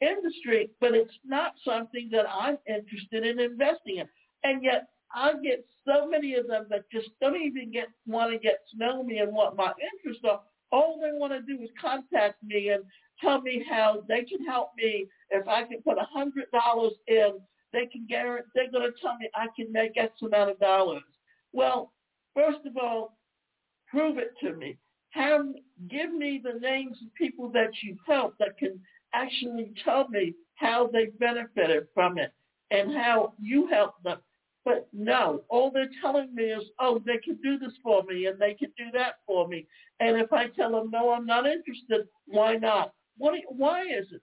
industry, 0.05 0.69
but 0.79 0.93
it's 0.93 1.13
not 1.25 1.53
something 1.63 2.09
that 2.11 2.25
I'm 2.29 2.57
interested 2.67 3.25
in 3.25 3.39
investing 3.39 3.97
in. 3.97 4.07
And 4.43 4.63
yet 4.63 4.87
I 5.13 5.33
get 5.43 5.65
so 5.87 6.07
many 6.07 6.35
of 6.35 6.47
them 6.47 6.65
that 6.69 6.89
just 6.91 7.09
don't 7.21 7.41
even 7.41 7.71
get 7.71 7.87
want 8.05 8.31
to 8.31 8.39
get 8.39 8.59
to 8.71 8.77
know 8.77 9.03
me 9.03 9.19
and 9.19 9.33
what 9.33 9.55
my 9.55 9.71
interests 9.93 10.23
are. 10.29 10.41
All 10.71 10.99
they 10.99 11.17
want 11.17 11.33
to 11.33 11.41
do 11.41 11.61
is 11.61 11.69
contact 11.79 12.43
me 12.43 12.69
and 12.69 12.83
tell 13.21 13.41
me 13.41 13.63
how 13.69 14.03
they 14.07 14.23
can 14.23 14.45
help 14.45 14.71
me. 14.77 15.07
If 15.29 15.47
I 15.47 15.63
can 15.63 15.81
put 15.81 15.97
a 15.97 16.07
hundred 16.11 16.45
dollars 16.51 16.93
in, 17.07 17.39
they 17.71 17.85
can 17.85 18.05
guarantee 18.07 18.49
they're 18.55 18.71
going 18.71 18.91
to 18.91 19.01
tell 19.01 19.17
me 19.17 19.29
I 19.35 19.47
can 19.55 19.71
make 19.71 19.97
X 19.97 20.21
amount 20.21 20.51
of 20.51 20.59
dollars. 20.59 21.03
Well, 21.53 21.93
first 22.33 22.65
of 22.65 22.77
all, 22.77 23.17
prove 23.87 24.17
it 24.17 24.33
to 24.41 24.53
me. 24.53 24.77
Have 25.11 25.45
give 25.89 26.13
me 26.13 26.41
the 26.43 26.59
names 26.59 26.97
of 27.01 27.13
people 27.13 27.49
that 27.53 27.69
you've 27.81 27.99
helped 28.05 28.39
that 28.39 28.57
can 28.57 28.79
actually 29.15 29.73
tell 29.83 30.07
me 30.09 30.33
how 30.55 30.89
they 30.91 31.07
benefited 31.19 31.87
from 31.93 32.17
it 32.17 32.31
and 32.71 32.93
how 32.93 33.33
you 33.39 33.67
helped 33.67 34.03
them. 34.03 34.19
But 34.63 34.87
no, 34.91 35.43
all 35.49 35.69
they're 35.71 35.89
telling 36.01 36.33
me 36.33 36.45
is, 36.45 36.63
oh, 36.79 36.99
they 37.05 37.17
can 37.17 37.37
do 37.43 37.59
this 37.59 37.73
for 37.83 38.01
me 38.03 38.25
and 38.25 38.39
they 38.39 38.55
can 38.55 38.71
do 38.77 38.85
that 38.93 39.15
for 39.27 39.47
me. 39.47 39.67
And 39.99 40.17
if 40.17 40.33
I 40.33 40.47
tell 40.47 40.71
them, 40.71 40.89
no, 40.91 41.11
I'm 41.11 41.25
not 41.25 41.45
interested, 41.45 42.07
why 42.25 42.55
not? 42.55 42.93
What? 43.17 43.35
Why 43.49 43.83
is 43.83 44.07
it? 44.11 44.21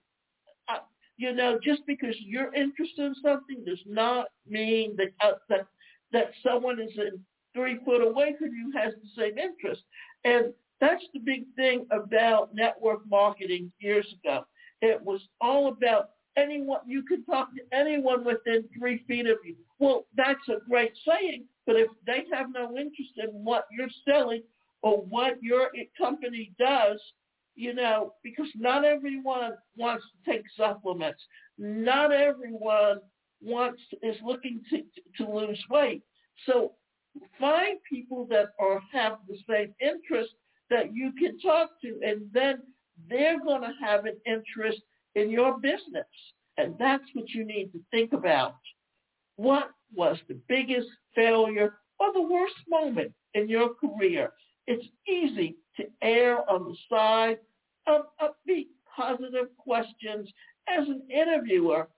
Uh, 0.67 0.79
you 1.17 1.33
know, 1.33 1.57
just 1.63 1.81
because 1.87 2.15
you're 2.19 2.53
interested 2.53 3.05
in 3.05 3.15
something 3.23 3.63
does 3.65 3.81
not 3.87 4.27
mean 4.47 4.97
that 4.97 5.13
uh, 5.25 5.37
that 5.49 5.65
that 6.11 6.31
someone 6.45 6.79
is 6.79 6.91
in 6.97 7.19
three 7.55 7.79
foot 7.85 8.05
away 8.05 8.35
from 8.37 8.49
you 8.49 8.71
has 8.75 8.93
the 8.93 9.21
same 9.21 9.37
interest. 9.37 9.81
And 10.25 10.53
that's 10.81 11.03
the 11.13 11.19
big 11.19 11.45
thing 11.55 11.87
about 11.91 12.53
network 12.53 12.99
marketing 13.09 13.71
years 13.79 14.05
ago. 14.21 14.45
It 14.83 15.01
was 15.01 15.21
all 15.39 15.69
about 15.69 16.09
anyone, 16.35 16.81
you 16.85 17.03
could 17.03 17.25
talk 17.25 17.49
to 17.55 17.61
anyone 17.77 18.25
within 18.25 18.65
three 18.77 19.01
feet 19.07 19.27
of 19.27 19.37
you. 19.45 19.55
Well, 19.79 20.07
that's 20.17 20.47
a 20.49 20.59
great 20.69 20.91
saying, 21.07 21.45
but 21.65 21.77
if 21.77 21.87
they 22.05 22.25
have 22.33 22.47
no 22.53 22.77
interest 22.77 23.11
in 23.15 23.29
what 23.45 23.67
you're 23.71 23.87
selling 24.05 24.43
or 24.81 24.97
what 24.97 25.41
your 25.41 25.69
company 25.97 26.51
does, 26.59 26.99
you 27.55 27.73
know, 27.73 28.13
because 28.23 28.49
not 28.55 28.83
everyone 28.83 29.53
wants 29.77 30.03
to 30.03 30.31
take 30.31 30.43
supplements. 30.57 31.21
Not 31.57 32.11
everyone 32.11 32.99
wants 33.41 33.81
is 34.01 34.17
looking 34.21 34.61
to 34.69 34.83
to 35.17 35.31
lose 35.31 35.63
weight. 35.69 36.01
So 36.45 36.73
find 37.39 37.77
people 37.89 38.25
that 38.31 38.47
are 38.59 38.81
have 38.91 39.19
the 39.29 39.37
same 39.49 39.73
interest 39.79 40.31
that 40.69 40.93
you 40.93 41.13
can 41.13 41.39
talk 41.39 41.69
to, 41.83 41.99
and 42.03 42.23
then 42.33 42.63
they're 43.09 43.39
going 43.39 43.61
to 43.61 43.73
have 43.81 44.05
an 44.05 44.17
interest 44.25 44.81
in 45.15 45.29
your 45.29 45.59
business. 45.59 46.07
And 46.57 46.75
that's 46.79 47.03
what 47.13 47.29
you 47.29 47.45
need 47.45 47.71
to 47.73 47.79
think 47.91 48.13
about. 48.13 48.55
What 49.35 49.71
was 49.95 50.17
the 50.27 50.39
biggest 50.47 50.87
failure 51.15 51.75
or 51.99 52.13
the 52.13 52.21
worst 52.21 52.55
moment 52.69 53.13
in 53.33 53.49
your 53.49 53.73
career? 53.73 54.31
It's 54.67 54.85
easy 55.07 55.55
to 55.77 55.85
err 56.01 56.49
on 56.49 56.65
the 56.65 56.77
side 56.89 57.39
of 57.87 58.05
upbeat, 58.21 58.67
positive 58.95 59.47
questions 59.57 60.29
as 60.67 60.87
an 60.87 61.01
interviewer, 61.09 61.89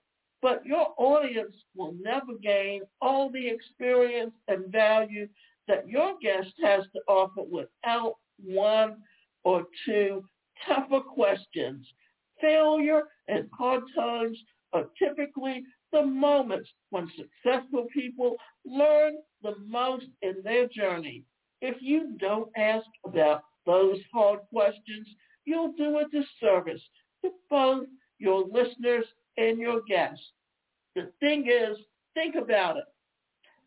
but 0.41 0.65
your 0.65 0.93
audience 0.97 1.55
will 1.75 1.93
never 2.01 2.33
gain 2.41 2.81
all 3.01 3.29
the 3.29 3.47
experience 3.47 4.33
and 4.47 4.71
value 4.71 5.27
that 5.67 5.87
your 5.87 6.13
guest 6.21 6.53
has 6.63 6.83
to 6.93 7.01
offer 7.07 7.43
without 7.43 8.15
one 8.43 8.97
or 9.43 9.65
two 9.85 10.23
tougher 10.67 11.01
questions. 11.01 11.85
Failure 12.41 13.03
and 13.27 13.49
hard 13.57 13.83
times 13.95 14.37
are 14.73 14.85
typically 14.99 15.63
the 15.91 16.05
moments 16.05 16.69
when 16.89 17.09
successful 17.15 17.87
people 17.93 18.35
learn 18.65 19.13
the 19.41 19.55
most 19.65 20.05
in 20.21 20.35
their 20.43 20.67
journey. 20.67 21.23
If 21.61 21.77
you 21.81 22.15
don't 22.19 22.49
ask 22.57 22.85
about 23.05 23.43
those 23.65 23.99
hard 24.13 24.39
questions, 24.51 25.07
you'll 25.45 25.73
do 25.73 25.99
a 25.99 26.05
disservice 26.09 26.81
to 27.23 27.31
both 27.49 27.87
your 28.19 28.45
listeners 28.51 29.05
and 29.37 29.57
your 29.57 29.81
guests. 29.87 30.23
The 30.95 31.11
thing 31.19 31.47
is, 31.49 31.77
think 32.13 32.35
about 32.35 32.77
it. 32.77 32.85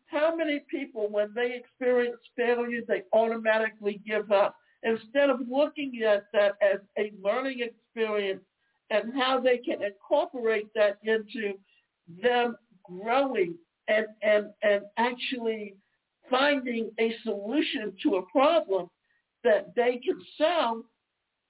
How 0.07 0.35
many 0.35 0.61
people, 0.71 1.07
when 1.09 1.31
they 1.35 1.55
experience 1.55 2.17
failure, 2.35 2.81
they 2.87 3.03
automatically 3.13 4.01
give 4.05 4.31
up? 4.31 4.55
Instead 4.83 5.29
of 5.29 5.39
looking 5.49 6.01
at 6.03 6.25
that 6.33 6.53
as 6.61 6.79
a 6.97 7.11
learning 7.21 7.59
experience 7.61 8.41
and 8.89 9.13
how 9.13 9.39
they 9.39 9.57
can 9.57 9.83
incorporate 9.83 10.67
that 10.75 10.97
into 11.03 11.53
them 12.23 12.55
growing 12.83 13.55
and, 13.87 14.07
and, 14.21 14.47
and 14.63 14.81
actually 14.97 15.75
finding 16.29 16.91
a 16.99 17.13
solution 17.23 17.93
to 18.03 18.15
a 18.15 18.21
problem 18.23 18.87
that 19.43 19.73
they 19.75 19.99
can 20.03 20.19
solve, 20.37 20.83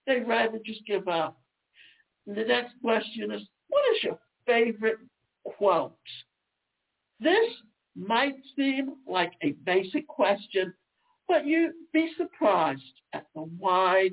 they'd 0.06 0.28
rather 0.28 0.60
just 0.66 0.86
give 0.86 1.08
up. 1.08 1.38
And 2.28 2.36
the 2.36 2.44
next 2.44 2.74
question 2.82 3.32
is, 3.32 3.42
what 3.68 3.82
is 3.96 4.04
your 4.04 4.20
favorite 4.46 5.00
quote? 5.44 5.94
This 7.20 7.50
might 7.96 8.36
seem 8.56 8.96
like 9.08 9.34
a 9.42 9.52
basic 9.66 10.08
question, 10.08 10.74
but 11.30 11.46
you'd 11.46 11.74
be 11.94 12.12
surprised 12.18 12.82
at 13.14 13.28
the 13.36 13.44
wide 13.58 14.12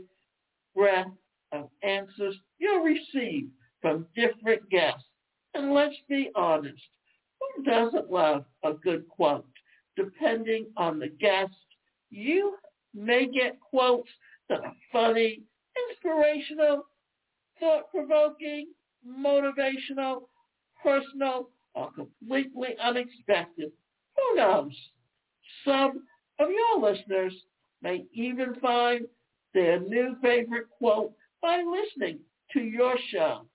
breadth 0.76 1.10
of 1.50 1.70
answers 1.82 2.36
you'll 2.58 2.84
receive 2.84 3.48
from 3.80 4.06
different 4.14 4.68
guests. 4.70 5.02
And 5.54 5.72
let's 5.72 5.96
be 6.08 6.30
honest, 6.36 6.82
who 7.40 7.64
doesn't 7.64 8.12
love 8.12 8.44
a 8.62 8.74
good 8.74 9.08
quote? 9.08 9.46
Depending 9.96 10.66
on 10.76 10.98
the 10.98 11.08
guest, 11.08 11.54
you 12.10 12.56
may 12.94 13.26
get 13.26 13.58
quotes 13.60 14.10
that 14.50 14.60
are 14.60 14.74
funny, 14.92 15.40
inspirational, 15.90 16.84
thought-provoking, 17.58 18.68
motivational, 19.08 20.22
personal, 20.82 21.48
or 21.74 21.90
completely 21.92 22.76
unexpected. 22.82 23.72
Who 24.16 24.36
knows? 24.36 24.72
Some 25.64 26.02
of 26.38 26.48
your 26.50 26.90
listeners 26.90 27.34
may 27.82 28.04
even 28.12 28.54
find 28.60 29.06
their 29.54 29.80
new 29.80 30.16
favorite 30.22 30.66
quote 30.78 31.12
by 31.42 31.62
listening 31.62 32.18
to 32.52 32.60
your 32.60 32.94
show. 33.10 33.46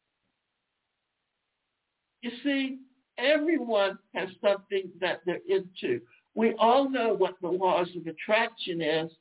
You 2.21 2.31
see, 2.43 2.79
everyone 3.17 3.97
has 4.13 4.29
something 4.41 4.89
that 4.99 5.21
they're 5.25 5.39
into. 5.47 6.01
We 6.35 6.53
all 6.59 6.89
know 6.89 7.13
what 7.13 7.35
the 7.41 7.47
laws 7.49 7.87
of 7.95 8.07
attraction 8.07 8.81
is, 8.81 9.11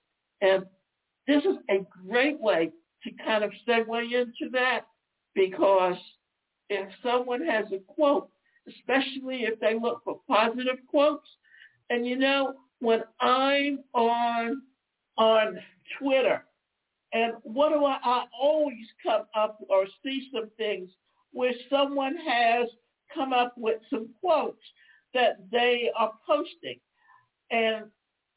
and 0.41 0.65
this 1.27 1.45
is 1.45 1.57
a 1.71 1.87
great 2.07 2.41
way 2.41 2.71
to 3.05 3.11
kind 3.25 3.43
of 3.43 3.53
segue 3.67 4.13
into 4.13 4.51
that 4.53 4.83
because 5.35 5.97
if 6.69 6.89
someone 7.03 7.45
has 7.47 7.67
a 7.73 7.79
quote, 7.93 8.29
especially 8.69 9.45
if 9.45 9.59
they 9.61 9.79
look 9.79 10.03
for 10.05 10.21
positive 10.29 10.79
quotes, 10.89 11.27
and 11.89 12.07
you 12.07 12.17
know, 12.17 12.55
when 12.81 13.03
I'm 13.21 13.81
on 13.95 14.63
on 15.17 15.59
Twitter, 15.99 16.45
and 17.13 17.35
what 17.43 17.71
do 17.71 17.85
I, 17.85 17.99
I 18.03 18.25
always 18.41 18.87
come 19.03 19.23
up 19.35 19.59
or 19.69 19.87
see 20.03 20.29
some 20.33 20.51
things 20.57 20.89
where 21.33 21.53
someone 21.69 22.17
has 22.17 22.69
come 23.15 23.33
up 23.33 23.55
with 23.57 23.81
some 23.91 24.09
quotes 24.21 24.63
that 25.15 25.39
they 25.51 25.91
are 25.97 26.13
posting. 26.27 26.79
And 27.51 27.87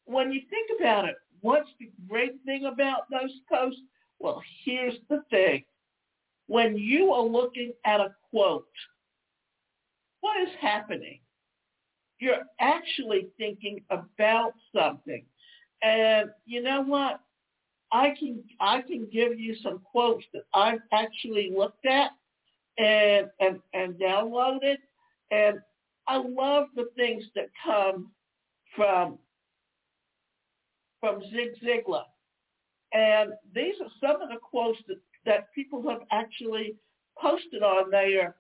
when 0.06 0.32
you 0.32 0.42
think 0.50 0.80
about 0.80 1.06
it, 1.06 1.16
what's 1.42 1.70
the 1.80 1.92
great 2.10 2.34
thing 2.46 2.66
about 2.66 3.10
those 3.10 3.32
posts? 3.52 3.82
Well, 4.20 4.42
here's 4.66 4.96
the 5.10 5.24
thing. 5.30 5.64
When 6.48 6.78
you 6.78 7.14
are 7.14 7.24
looking 7.24 7.74
at 7.86 8.02
a 8.02 8.14
quote, 8.30 8.66
what 10.22 10.42
is 10.42 10.54
happening? 10.60 11.20
You're 12.24 12.46
actually 12.62 13.28
thinking 13.38 13.84
about 13.90 14.54
something. 14.74 15.26
And 15.82 16.30
you 16.46 16.62
know 16.62 16.82
what? 16.82 17.20
I 17.92 18.16
can 18.18 18.42
I 18.62 18.82
can 18.82 19.10
give 19.12 19.38
you 19.38 19.58
some 19.62 19.80
quotes 19.80 20.24
that 20.34 20.44
I've 20.54 20.80
actually 20.94 21.52
looked 21.54 21.86
at 21.86 22.12
and 22.78 23.28
and 23.42 23.60
and 23.74 23.96
downloaded 23.96 24.78
and 25.32 25.60
I 26.08 26.16
love 26.16 26.68
the 26.78 26.88
things 26.96 27.26
that 27.36 27.50
come 27.62 28.12
from 28.74 29.20
from 31.02 31.22
Zig 31.24 31.50
Ziglar. 31.62 32.06
And 32.94 33.34
these 33.54 33.76
are 33.82 33.92
some 34.00 34.22
of 34.22 34.30
the 34.30 34.38
quotes 34.42 34.80
that, 34.88 35.02
that 35.26 35.54
people 35.54 35.84
have 35.90 36.04
actually 36.10 36.76
posted 37.22 37.64
on 37.64 37.92
there 37.92 38.38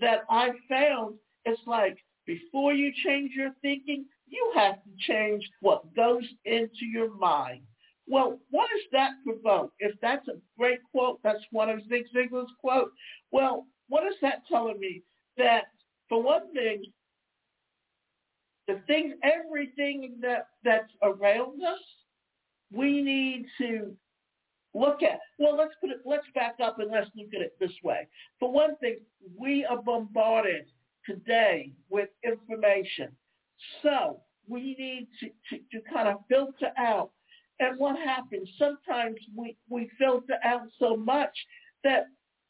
that 0.00 0.24
I 0.28 0.50
found 0.68 1.14
it's 1.46 1.60
like 1.66 1.96
before 2.26 2.72
you 2.72 2.92
change 3.04 3.32
your 3.34 3.52
thinking, 3.62 4.04
you 4.26 4.52
have 4.54 4.76
to 4.76 4.90
change 4.98 5.48
what 5.60 5.94
goes 5.94 6.24
into 6.44 6.84
your 6.84 7.14
mind. 7.16 7.62
Well, 8.06 8.38
what 8.50 8.68
does 8.70 8.84
that 8.92 9.12
provoke? 9.24 9.72
If 9.78 9.94
that's 10.00 10.26
a 10.28 10.40
great 10.58 10.80
quote, 10.90 11.20
that's 11.22 11.44
one 11.50 11.70
of 11.70 11.80
Zig 11.88 12.04
Ziglar's 12.14 12.50
quote. 12.60 12.90
Well, 13.30 13.66
what 13.88 14.06
is 14.06 14.14
that 14.22 14.46
telling 14.48 14.80
me? 14.80 15.02
That 15.36 15.64
for 16.08 16.22
one 16.22 16.52
thing, 16.52 16.84
the 18.66 18.80
things, 18.86 19.14
everything 19.22 20.18
that 20.20 20.48
that's 20.64 20.92
around 21.02 21.62
us, 21.62 21.80
we 22.72 23.02
need 23.02 23.46
to 23.58 23.96
look 24.74 25.02
at. 25.02 25.20
Well, 25.38 25.56
let's 25.56 25.74
put 25.80 25.90
it. 25.90 26.00
Let's 26.04 26.26
back 26.34 26.56
up 26.62 26.78
and 26.78 26.90
let's 26.90 27.10
look 27.16 27.28
at 27.34 27.40
it 27.42 27.54
this 27.60 27.72
way. 27.82 28.08
For 28.40 28.50
one 28.50 28.76
thing, 28.76 28.98
we 29.38 29.64
are 29.64 29.80
bombarded 29.80 30.66
today 31.06 31.72
with 31.90 32.08
information, 32.24 33.08
so 33.82 34.20
we 34.48 34.74
need 34.78 35.08
to, 35.20 35.26
to, 35.50 35.62
to 35.72 35.90
kind 35.92 36.08
of 36.08 36.16
filter 36.28 36.72
out. 36.78 37.10
And 37.60 37.78
what 37.78 37.96
happens? 37.96 38.48
Sometimes 38.58 39.16
we, 39.36 39.56
we 39.68 39.90
filter 39.98 40.34
out 40.44 40.62
so 40.78 40.96
much 40.96 41.36
that 41.84 42.06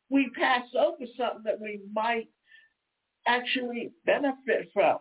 we 0.08 0.30
pass 0.38 0.64
over 0.78 1.04
something 1.16 1.42
that 1.44 1.60
we 1.60 1.80
might 1.92 2.28
actually 3.26 3.90
benefit 4.06 4.70
from. 4.72 4.98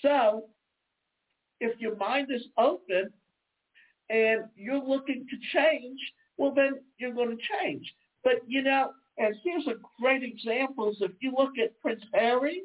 So 0.00 0.44
if 1.60 1.78
your 1.80 1.96
mind 1.96 2.28
is 2.34 2.46
open 2.58 3.10
and 4.10 4.44
you're 4.56 4.82
looking 4.82 5.26
to 5.28 5.58
change, 5.58 5.98
well, 6.36 6.52
then 6.54 6.80
you're 6.98 7.14
going 7.14 7.36
to 7.36 7.42
change. 7.60 7.92
But, 8.24 8.42
you 8.46 8.62
know, 8.62 8.92
and 9.18 9.34
here's 9.44 9.66
a 9.66 9.74
great 10.00 10.22
example. 10.22 10.92
If 11.00 11.12
you 11.20 11.32
look 11.36 11.52
at 11.62 11.80
Prince 11.80 12.02
Harry, 12.14 12.62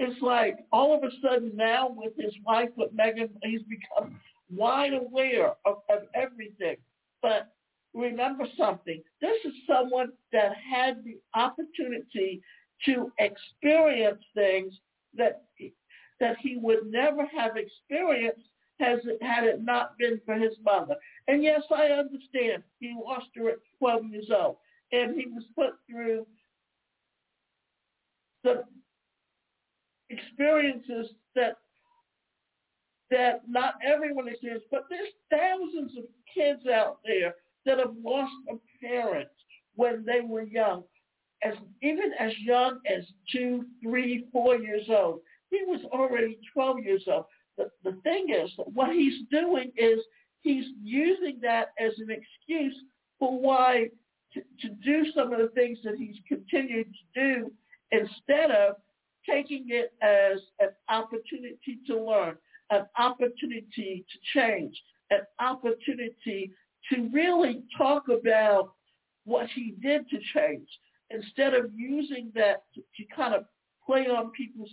it's 0.00 0.20
like 0.22 0.56
all 0.72 0.96
of 0.96 1.04
a 1.04 1.10
sudden 1.22 1.52
now 1.54 1.92
with 1.94 2.14
his 2.16 2.32
wife, 2.46 2.70
with 2.74 2.90
Meghan, 2.96 3.28
he's 3.42 3.60
become 3.62 4.18
wide 4.50 4.94
aware 4.94 5.52
of, 5.66 5.82
of 5.90 6.00
everything. 6.14 6.76
But 7.20 7.52
remember 7.92 8.46
something. 8.56 9.02
This 9.20 9.36
is 9.44 9.52
someone 9.68 10.12
that 10.32 10.52
had 10.56 11.04
the 11.04 11.18
opportunity 11.34 12.40
to 12.86 13.12
experience 13.18 14.22
things 14.34 14.72
that 15.18 15.42
that 16.18 16.36
he 16.40 16.56
would 16.56 16.90
never 16.90 17.26
have 17.26 17.56
experienced 17.56 18.48
has 18.78 19.00
it, 19.04 19.22
had 19.22 19.44
it 19.44 19.62
not 19.62 19.98
been 19.98 20.18
for 20.24 20.34
his 20.34 20.54
mother. 20.64 20.94
And 21.28 21.42
yes, 21.42 21.60
I 21.70 21.88
understand 21.88 22.62
he 22.78 22.94
lost 22.98 23.26
her 23.36 23.50
at 23.50 23.56
12 23.78 24.06
years 24.06 24.30
old, 24.34 24.56
and 24.92 25.14
he 25.14 25.26
was 25.26 25.44
put 25.54 25.74
through 25.90 26.26
the 28.44 28.64
experiences 30.10 31.12
that 31.34 31.56
that 33.10 33.42
not 33.48 33.74
everyone 33.84 34.28
experiences, 34.28 34.68
but 34.70 34.86
there's 34.88 35.08
thousands 35.30 35.96
of 35.98 36.04
kids 36.32 36.66
out 36.66 36.98
there 37.04 37.34
that 37.66 37.78
have 37.78 37.94
lost 38.04 38.32
a 38.48 38.54
parent 38.84 39.28
when 39.74 40.04
they 40.04 40.20
were 40.20 40.42
young, 40.42 40.84
as 41.42 41.54
even 41.82 42.12
as 42.18 42.32
young 42.38 42.78
as 42.88 43.04
two, 43.32 43.64
three, 43.82 44.26
four 44.32 44.56
years 44.56 44.86
old. 44.88 45.20
He 45.50 45.62
was 45.66 45.80
already 45.92 46.38
12 46.52 46.84
years 46.84 47.02
old. 47.08 47.24
The, 47.58 47.70
the 47.82 47.98
thing 48.02 48.28
is 48.30 48.50
what 48.72 48.94
he's 48.94 49.26
doing 49.30 49.72
is 49.76 49.98
he's 50.42 50.66
using 50.82 51.38
that 51.42 51.72
as 51.80 51.92
an 51.98 52.08
excuse 52.10 52.76
for 53.18 53.40
why 53.40 53.88
to, 54.34 54.40
to 54.60 54.68
do 54.84 55.10
some 55.12 55.32
of 55.32 55.40
the 55.40 55.48
things 55.48 55.78
that 55.82 55.96
he's 55.96 56.16
continued 56.28 56.86
to 56.86 57.20
do 57.20 57.52
instead 57.90 58.52
of 58.52 58.76
taking 59.30 59.66
it 59.68 59.92
as 60.02 60.40
an 60.58 60.70
opportunity 60.88 61.78
to 61.86 61.98
learn, 61.98 62.36
an 62.70 62.86
opportunity 62.98 64.04
to 64.10 64.38
change, 64.38 64.80
an 65.10 65.20
opportunity 65.38 66.52
to 66.92 67.08
really 67.12 67.62
talk 67.76 68.04
about 68.08 68.72
what 69.24 69.46
he 69.54 69.74
did 69.82 70.08
to 70.10 70.18
change 70.34 70.68
instead 71.10 71.54
of 71.54 71.70
using 71.74 72.30
that 72.34 72.64
to, 72.74 72.80
to 72.80 73.14
kind 73.14 73.34
of 73.34 73.44
play 73.84 74.06
on 74.06 74.30
people's 74.30 74.70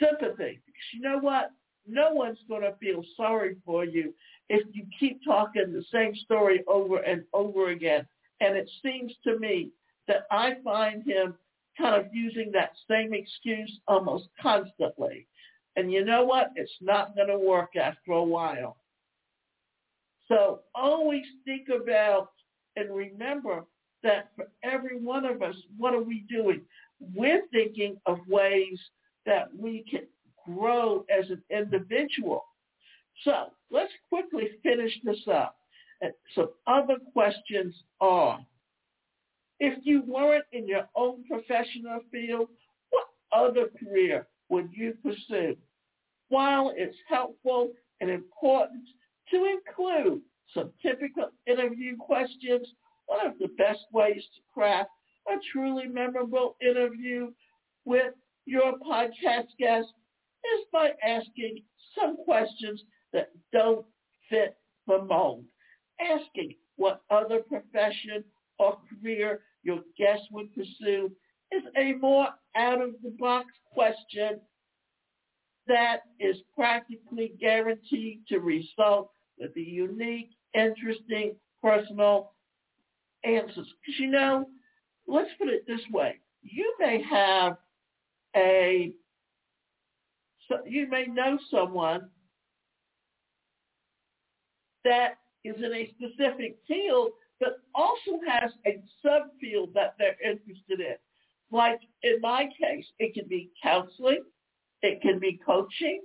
sympathy. 0.00 0.60
Because 0.66 0.88
you 0.94 1.00
know 1.00 1.18
what? 1.18 1.52
No 1.86 2.12
one's 2.12 2.38
going 2.48 2.62
to 2.62 2.74
feel 2.80 3.02
sorry 3.16 3.56
for 3.64 3.84
you 3.84 4.14
if 4.48 4.66
you 4.72 4.84
keep 4.98 5.20
talking 5.24 5.72
the 5.72 5.84
same 5.92 6.14
story 6.24 6.62
over 6.66 6.98
and 6.98 7.24
over 7.32 7.70
again. 7.70 8.06
And 8.40 8.56
it 8.56 8.70
seems 8.82 9.12
to 9.24 9.38
me 9.38 9.70
that 10.06 10.26
I 10.30 10.54
find 10.64 11.02
him 11.06 11.34
kind 11.78 11.94
of 11.94 12.12
using 12.12 12.50
that 12.52 12.72
same 12.90 13.14
excuse 13.14 13.78
almost 13.86 14.28
constantly. 14.42 15.26
And 15.76 15.92
you 15.92 16.04
know 16.04 16.24
what? 16.24 16.50
It's 16.56 16.70
not 16.80 17.14
going 17.14 17.28
to 17.28 17.38
work 17.38 17.76
after 17.76 18.12
a 18.12 18.22
while. 18.24 18.76
So 20.26 20.60
always 20.74 21.24
think 21.44 21.68
about 21.68 22.30
and 22.76 22.94
remember 22.94 23.64
that 24.02 24.30
for 24.36 24.46
every 24.62 24.98
one 25.00 25.24
of 25.24 25.42
us, 25.42 25.54
what 25.76 25.94
are 25.94 26.02
we 26.02 26.24
doing? 26.28 26.60
We're 27.14 27.46
thinking 27.52 27.96
of 28.06 28.18
ways 28.28 28.78
that 29.26 29.48
we 29.56 29.84
can 29.90 30.02
grow 30.46 31.04
as 31.16 31.30
an 31.30 31.42
individual. 31.50 32.44
So 33.24 33.52
let's 33.70 33.92
quickly 34.08 34.50
finish 34.62 34.92
this 35.04 35.20
up. 35.32 35.56
And 36.00 36.12
some 36.34 36.50
other 36.66 36.96
questions 37.12 37.74
are, 38.00 38.38
if 39.60 39.78
you 39.84 40.02
weren't 40.06 40.44
in 40.52 40.66
your 40.66 40.88
own 40.94 41.24
professional 41.24 42.00
field, 42.10 42.48
what 42.90 43.06
other 43.32 43.68
career 43.78 44.26
would 44.48 44.70
you 44.72 44.94
pursue? 45.02 45.56
While 46.28 46.72
it's 46.76 46.96
helpful 47.08 47.72
and 48.00 48.10
important 48.10 48.84
to 49.30 49.44
include 49.44 50.22
some 50.54 50.70
typical 50.82 51.30
interview 51.46 51.96
questions, 51.96 52.66
one 53.06 53.26
of 53.26 53.38
the 53.38 53.48
best 53.58 53.80
ways 53.92 54.22
to 54.22 54.40
craft 54.52 54.90
a 55.28 55.36
truly 55.52 55.86
memorable 55.86 56.56
interview 56.62 57.32
with 57.84 58.14
your 58.46 58.78
podcast 58.78 59.48
guest 59.58 59.88
is 59.88 60.66
by 60.72 60.90
asking 61.04 61.62
some 61.98 62.16
questions 62.24 62.82
that 63.12 63.30
don't 63.52 63.84
fit 64.30 64.56
the 64.86 65.02
mold. 65.02 65.44
Asking 66.00 66.54
what 66.76 67.02
other 67.10 67.40
profession 67.40 68.24
or 68.58 68.78
career 68.88 69.40
your 69.62 69.80
guest 69.96 70.22
would 70.30 70.54
pursue 70.54 71.10
is 71.52 71.62
a 71.76 71.94
more 71.94 72.28
out-of-the-box 72.56 73.46
question 73.72 74.40
that 75.66 76.02
is 76.18 76.36
practically 76.54 77.32
guaranteed 77.40 78.20
to 78.28 78.38
result 78.38 79.10
with 79.38 79.50
a 79.56 79.60
unique, 79.60 80.30
interesting, 80.54 81.34
personal 81.62 82.32
answers. 83.24 83.66
Because 83.80 84.00
you 84.00 84.10
know, 84.10 84.46
let's 85.06 85.30
put 85.38 85.48
it 85.48 85.66
this 85.66 85.80
way. 85.92 86.18
You 86.42 86.74
may 86.78 87.02
have 87.08 87.56
a 88.36 88.92
so 90.48 90.56
you 90.66 90.88
may 90.88 91.04
know 91.04 91.38
someone 91.50 92.08
that 94.84 95.18
is 95.44 95.56
in 95.58 95.72
a 95.74 95.90
specific 95.90 96.56
field 96.66 97.10
but 97.40 97.60
also 97.74 98.20
has 98.26 98.52
a 98.66 98.82
subfield 99.04 99.72
that 99.74 99.94
they're 99.98 100.16
interested 100.24 100.80
in. 100.80 100.96
Like 101.50 101.80
in 102.02 102.20
my 102.20 102.44
case, 102.60 102.86
it 102.98 103.14
can 103.14 103.26
be 103.28 103.50
counseling, 103.62 104.24
it 104.82 105.00
can 105.00 105.18
be 105.18 105.40
coaching, 105.44 106.02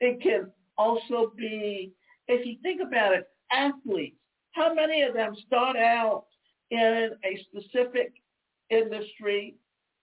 it 0.00 0.22
can 0.22 0.50
also 0.78 1.32
be, 1.36 1.92
if 2.28 2.46
you 2.46 2.56
think 2.62 2.80
about 2.80 3.14
it, 3.14 3.28
athletes. 3.50 4.16
How 4.52 4.74
many 4.74 5.02
of 5.02 5.14
them 5.14 5.34
start 5.46 5.76
out 5.76 6.24
in 6.70 7.10
a 7.24 7.46
specific 7.50 8.12
industry 8.70 9.56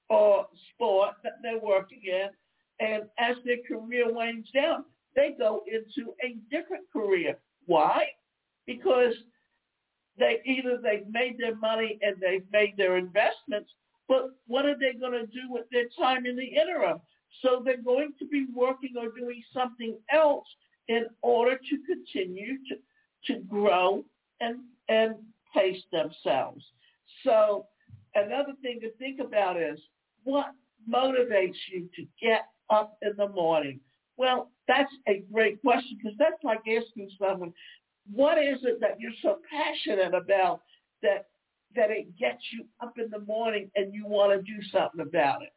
or 0.10 0.48
sport 0.74 1.16
that 1.24 1.34
they're 1.42 1.60
working 1.60 2.02
in. 2.06 2.30
And 2.80 3.04
as 3.18 3.36
their 3.46 3.58
career 3.68 4.14
wanes 4.14 4.50
down, 4.54 4.86
they 5.16 5.36
go 5.38 5.64
into 5.68 6.14
a 6.24 6.38
different 6.50 6.86
career. 6.92 7.38
Why? 7.66 8.06
Because 8.66 9.14
they 10.20 10.42
either 10.46 10.78
they've 10.82 11.08
made 11.10 11.38
their 11.40 11.56
money 11.56 11.98
and 12.02 12.18
they've 12.22 12.46
made 12.52 12.76
their 12.78 12.98
investments, 12.98 13.72
but 14.08 14.32
what 14.48 14.66
are 14.66 14.78
they 14.78 14.94
going 15.00 15.14
to 15.14 15.28
do 15.28 15.50
with 15.50 15.66
their 15.72 15.86
time 15.98 16.26
in 16.26 16.36
the 16.36 16.46
interim? 16.46 17.00
So 17.42 17.62
they're 17.64 17.82
going 17.82 18.14
to 18.20 18.26
be 18.26 18.48
working 18.54 18.96
or 18.98 19.10
doing 19.18 19.42
something 19.54 19.98
else 20.12 20.48
in 20.88 21.06
order 21.22 21.58
to 21.58 21.78
continue 21.86 22.58
to, 22.70 23.34
to 23.34 23.40
grow 23.42 24.04
and, 24.42 24.60
and 24.90 25.16
pace 25.56 25.82
themselves. 25.92 26.64
So 27.24 27.68
another 28.16 28.54
thing 28.62 28.80
to 28.82 28.92
think 28.94 29.20
about 29.20 29.58
is 29.58 29.80
what 30.24 30.48
motivates 30.92 31.58
you 31.72 31.90
to 31.96 32.06
get 32.22 32.46
up 32.70 32.98
in 33.02 33.14
the 33.18 33.30
morning? 33.30 33.80
Well, 34.18 34.50
that's 34.68 34.92
a 35.08 35.24
great 35.32 35.62
question 35.62 35.98
because 35.98 36.18
that's 36.18 36.44
like 36.44 36.60
asking 36.60 37.10
someone, 37.20 37.54
what 38.14 38.38
is 38.38 38.60
it 38.64 38.80
that 38.82 39.00
you're 39.00 39.12
so 39.22 39.40
passionate 39.50 40.14
about 40.14 40.62
that 41.02 41.28
that 41.76 41.92
it 41.92 42.18
gets 42.18 42.42
you 42.52 42.66
up 42.82 42.98
in 42.98 43.10
the 43.12 43.20
morning 43.20 43.70
and 43.76 43.94
you 43.94 44.06
want 44.08 44.32
to 44.32 44.42
do 44.42 44.60
something 44.72 45.02
about 45.02 45.42
it? 45.44 45.54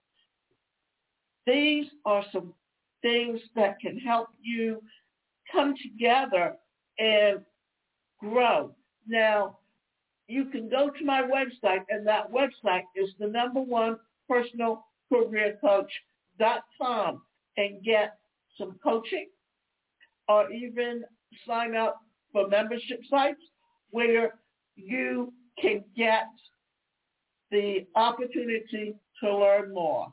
These 1.46 1.86
are 2.04 2.24
some 2.32 2.52
things 3.00 3.40
that 3.56 3.80
can 3.80 3.98
help 3.98 4.28
you 4.40 4.82
come 5.50 5.74
together 5.82 6.56
and 6.98 7.40
grow. 8.20 8.74
Now, 9.06 9.58
you 10.28 10.46
can 10.46 10.68
go 10.68 10.88
to 10.88 11.04
my 11.04 11.22
website, 11.22 11.82
and 11.88 12.06
that 12.06 12.30
website 12.32 12.84
is 12.94 13.10
the 13.18 13.26
number 13.26 13.60
one 13.60 13.98
personal 14.28 14.86
career 15.12 15.58
coach.com 15.60 17.22
and 17.56 17.82
get 17.82 18.18
some 18.56 18.78
coaching 18.82 19.28
or 20.28 20.50
even 20.50 21.04
sign 21.46 21.74
up 21.74 22.00
for 22.32 22.48
membership 22.48 23.00
sites 23.08 23.40
where 23.90 24.34
you 24.76 25.32
can 25.60 25.84
get 25.96 26.28
the 27.50 27.86
opportunity 27.94 28.94
to 29.22 29.36
learn 29.36 29.72
more. 29.72 30.12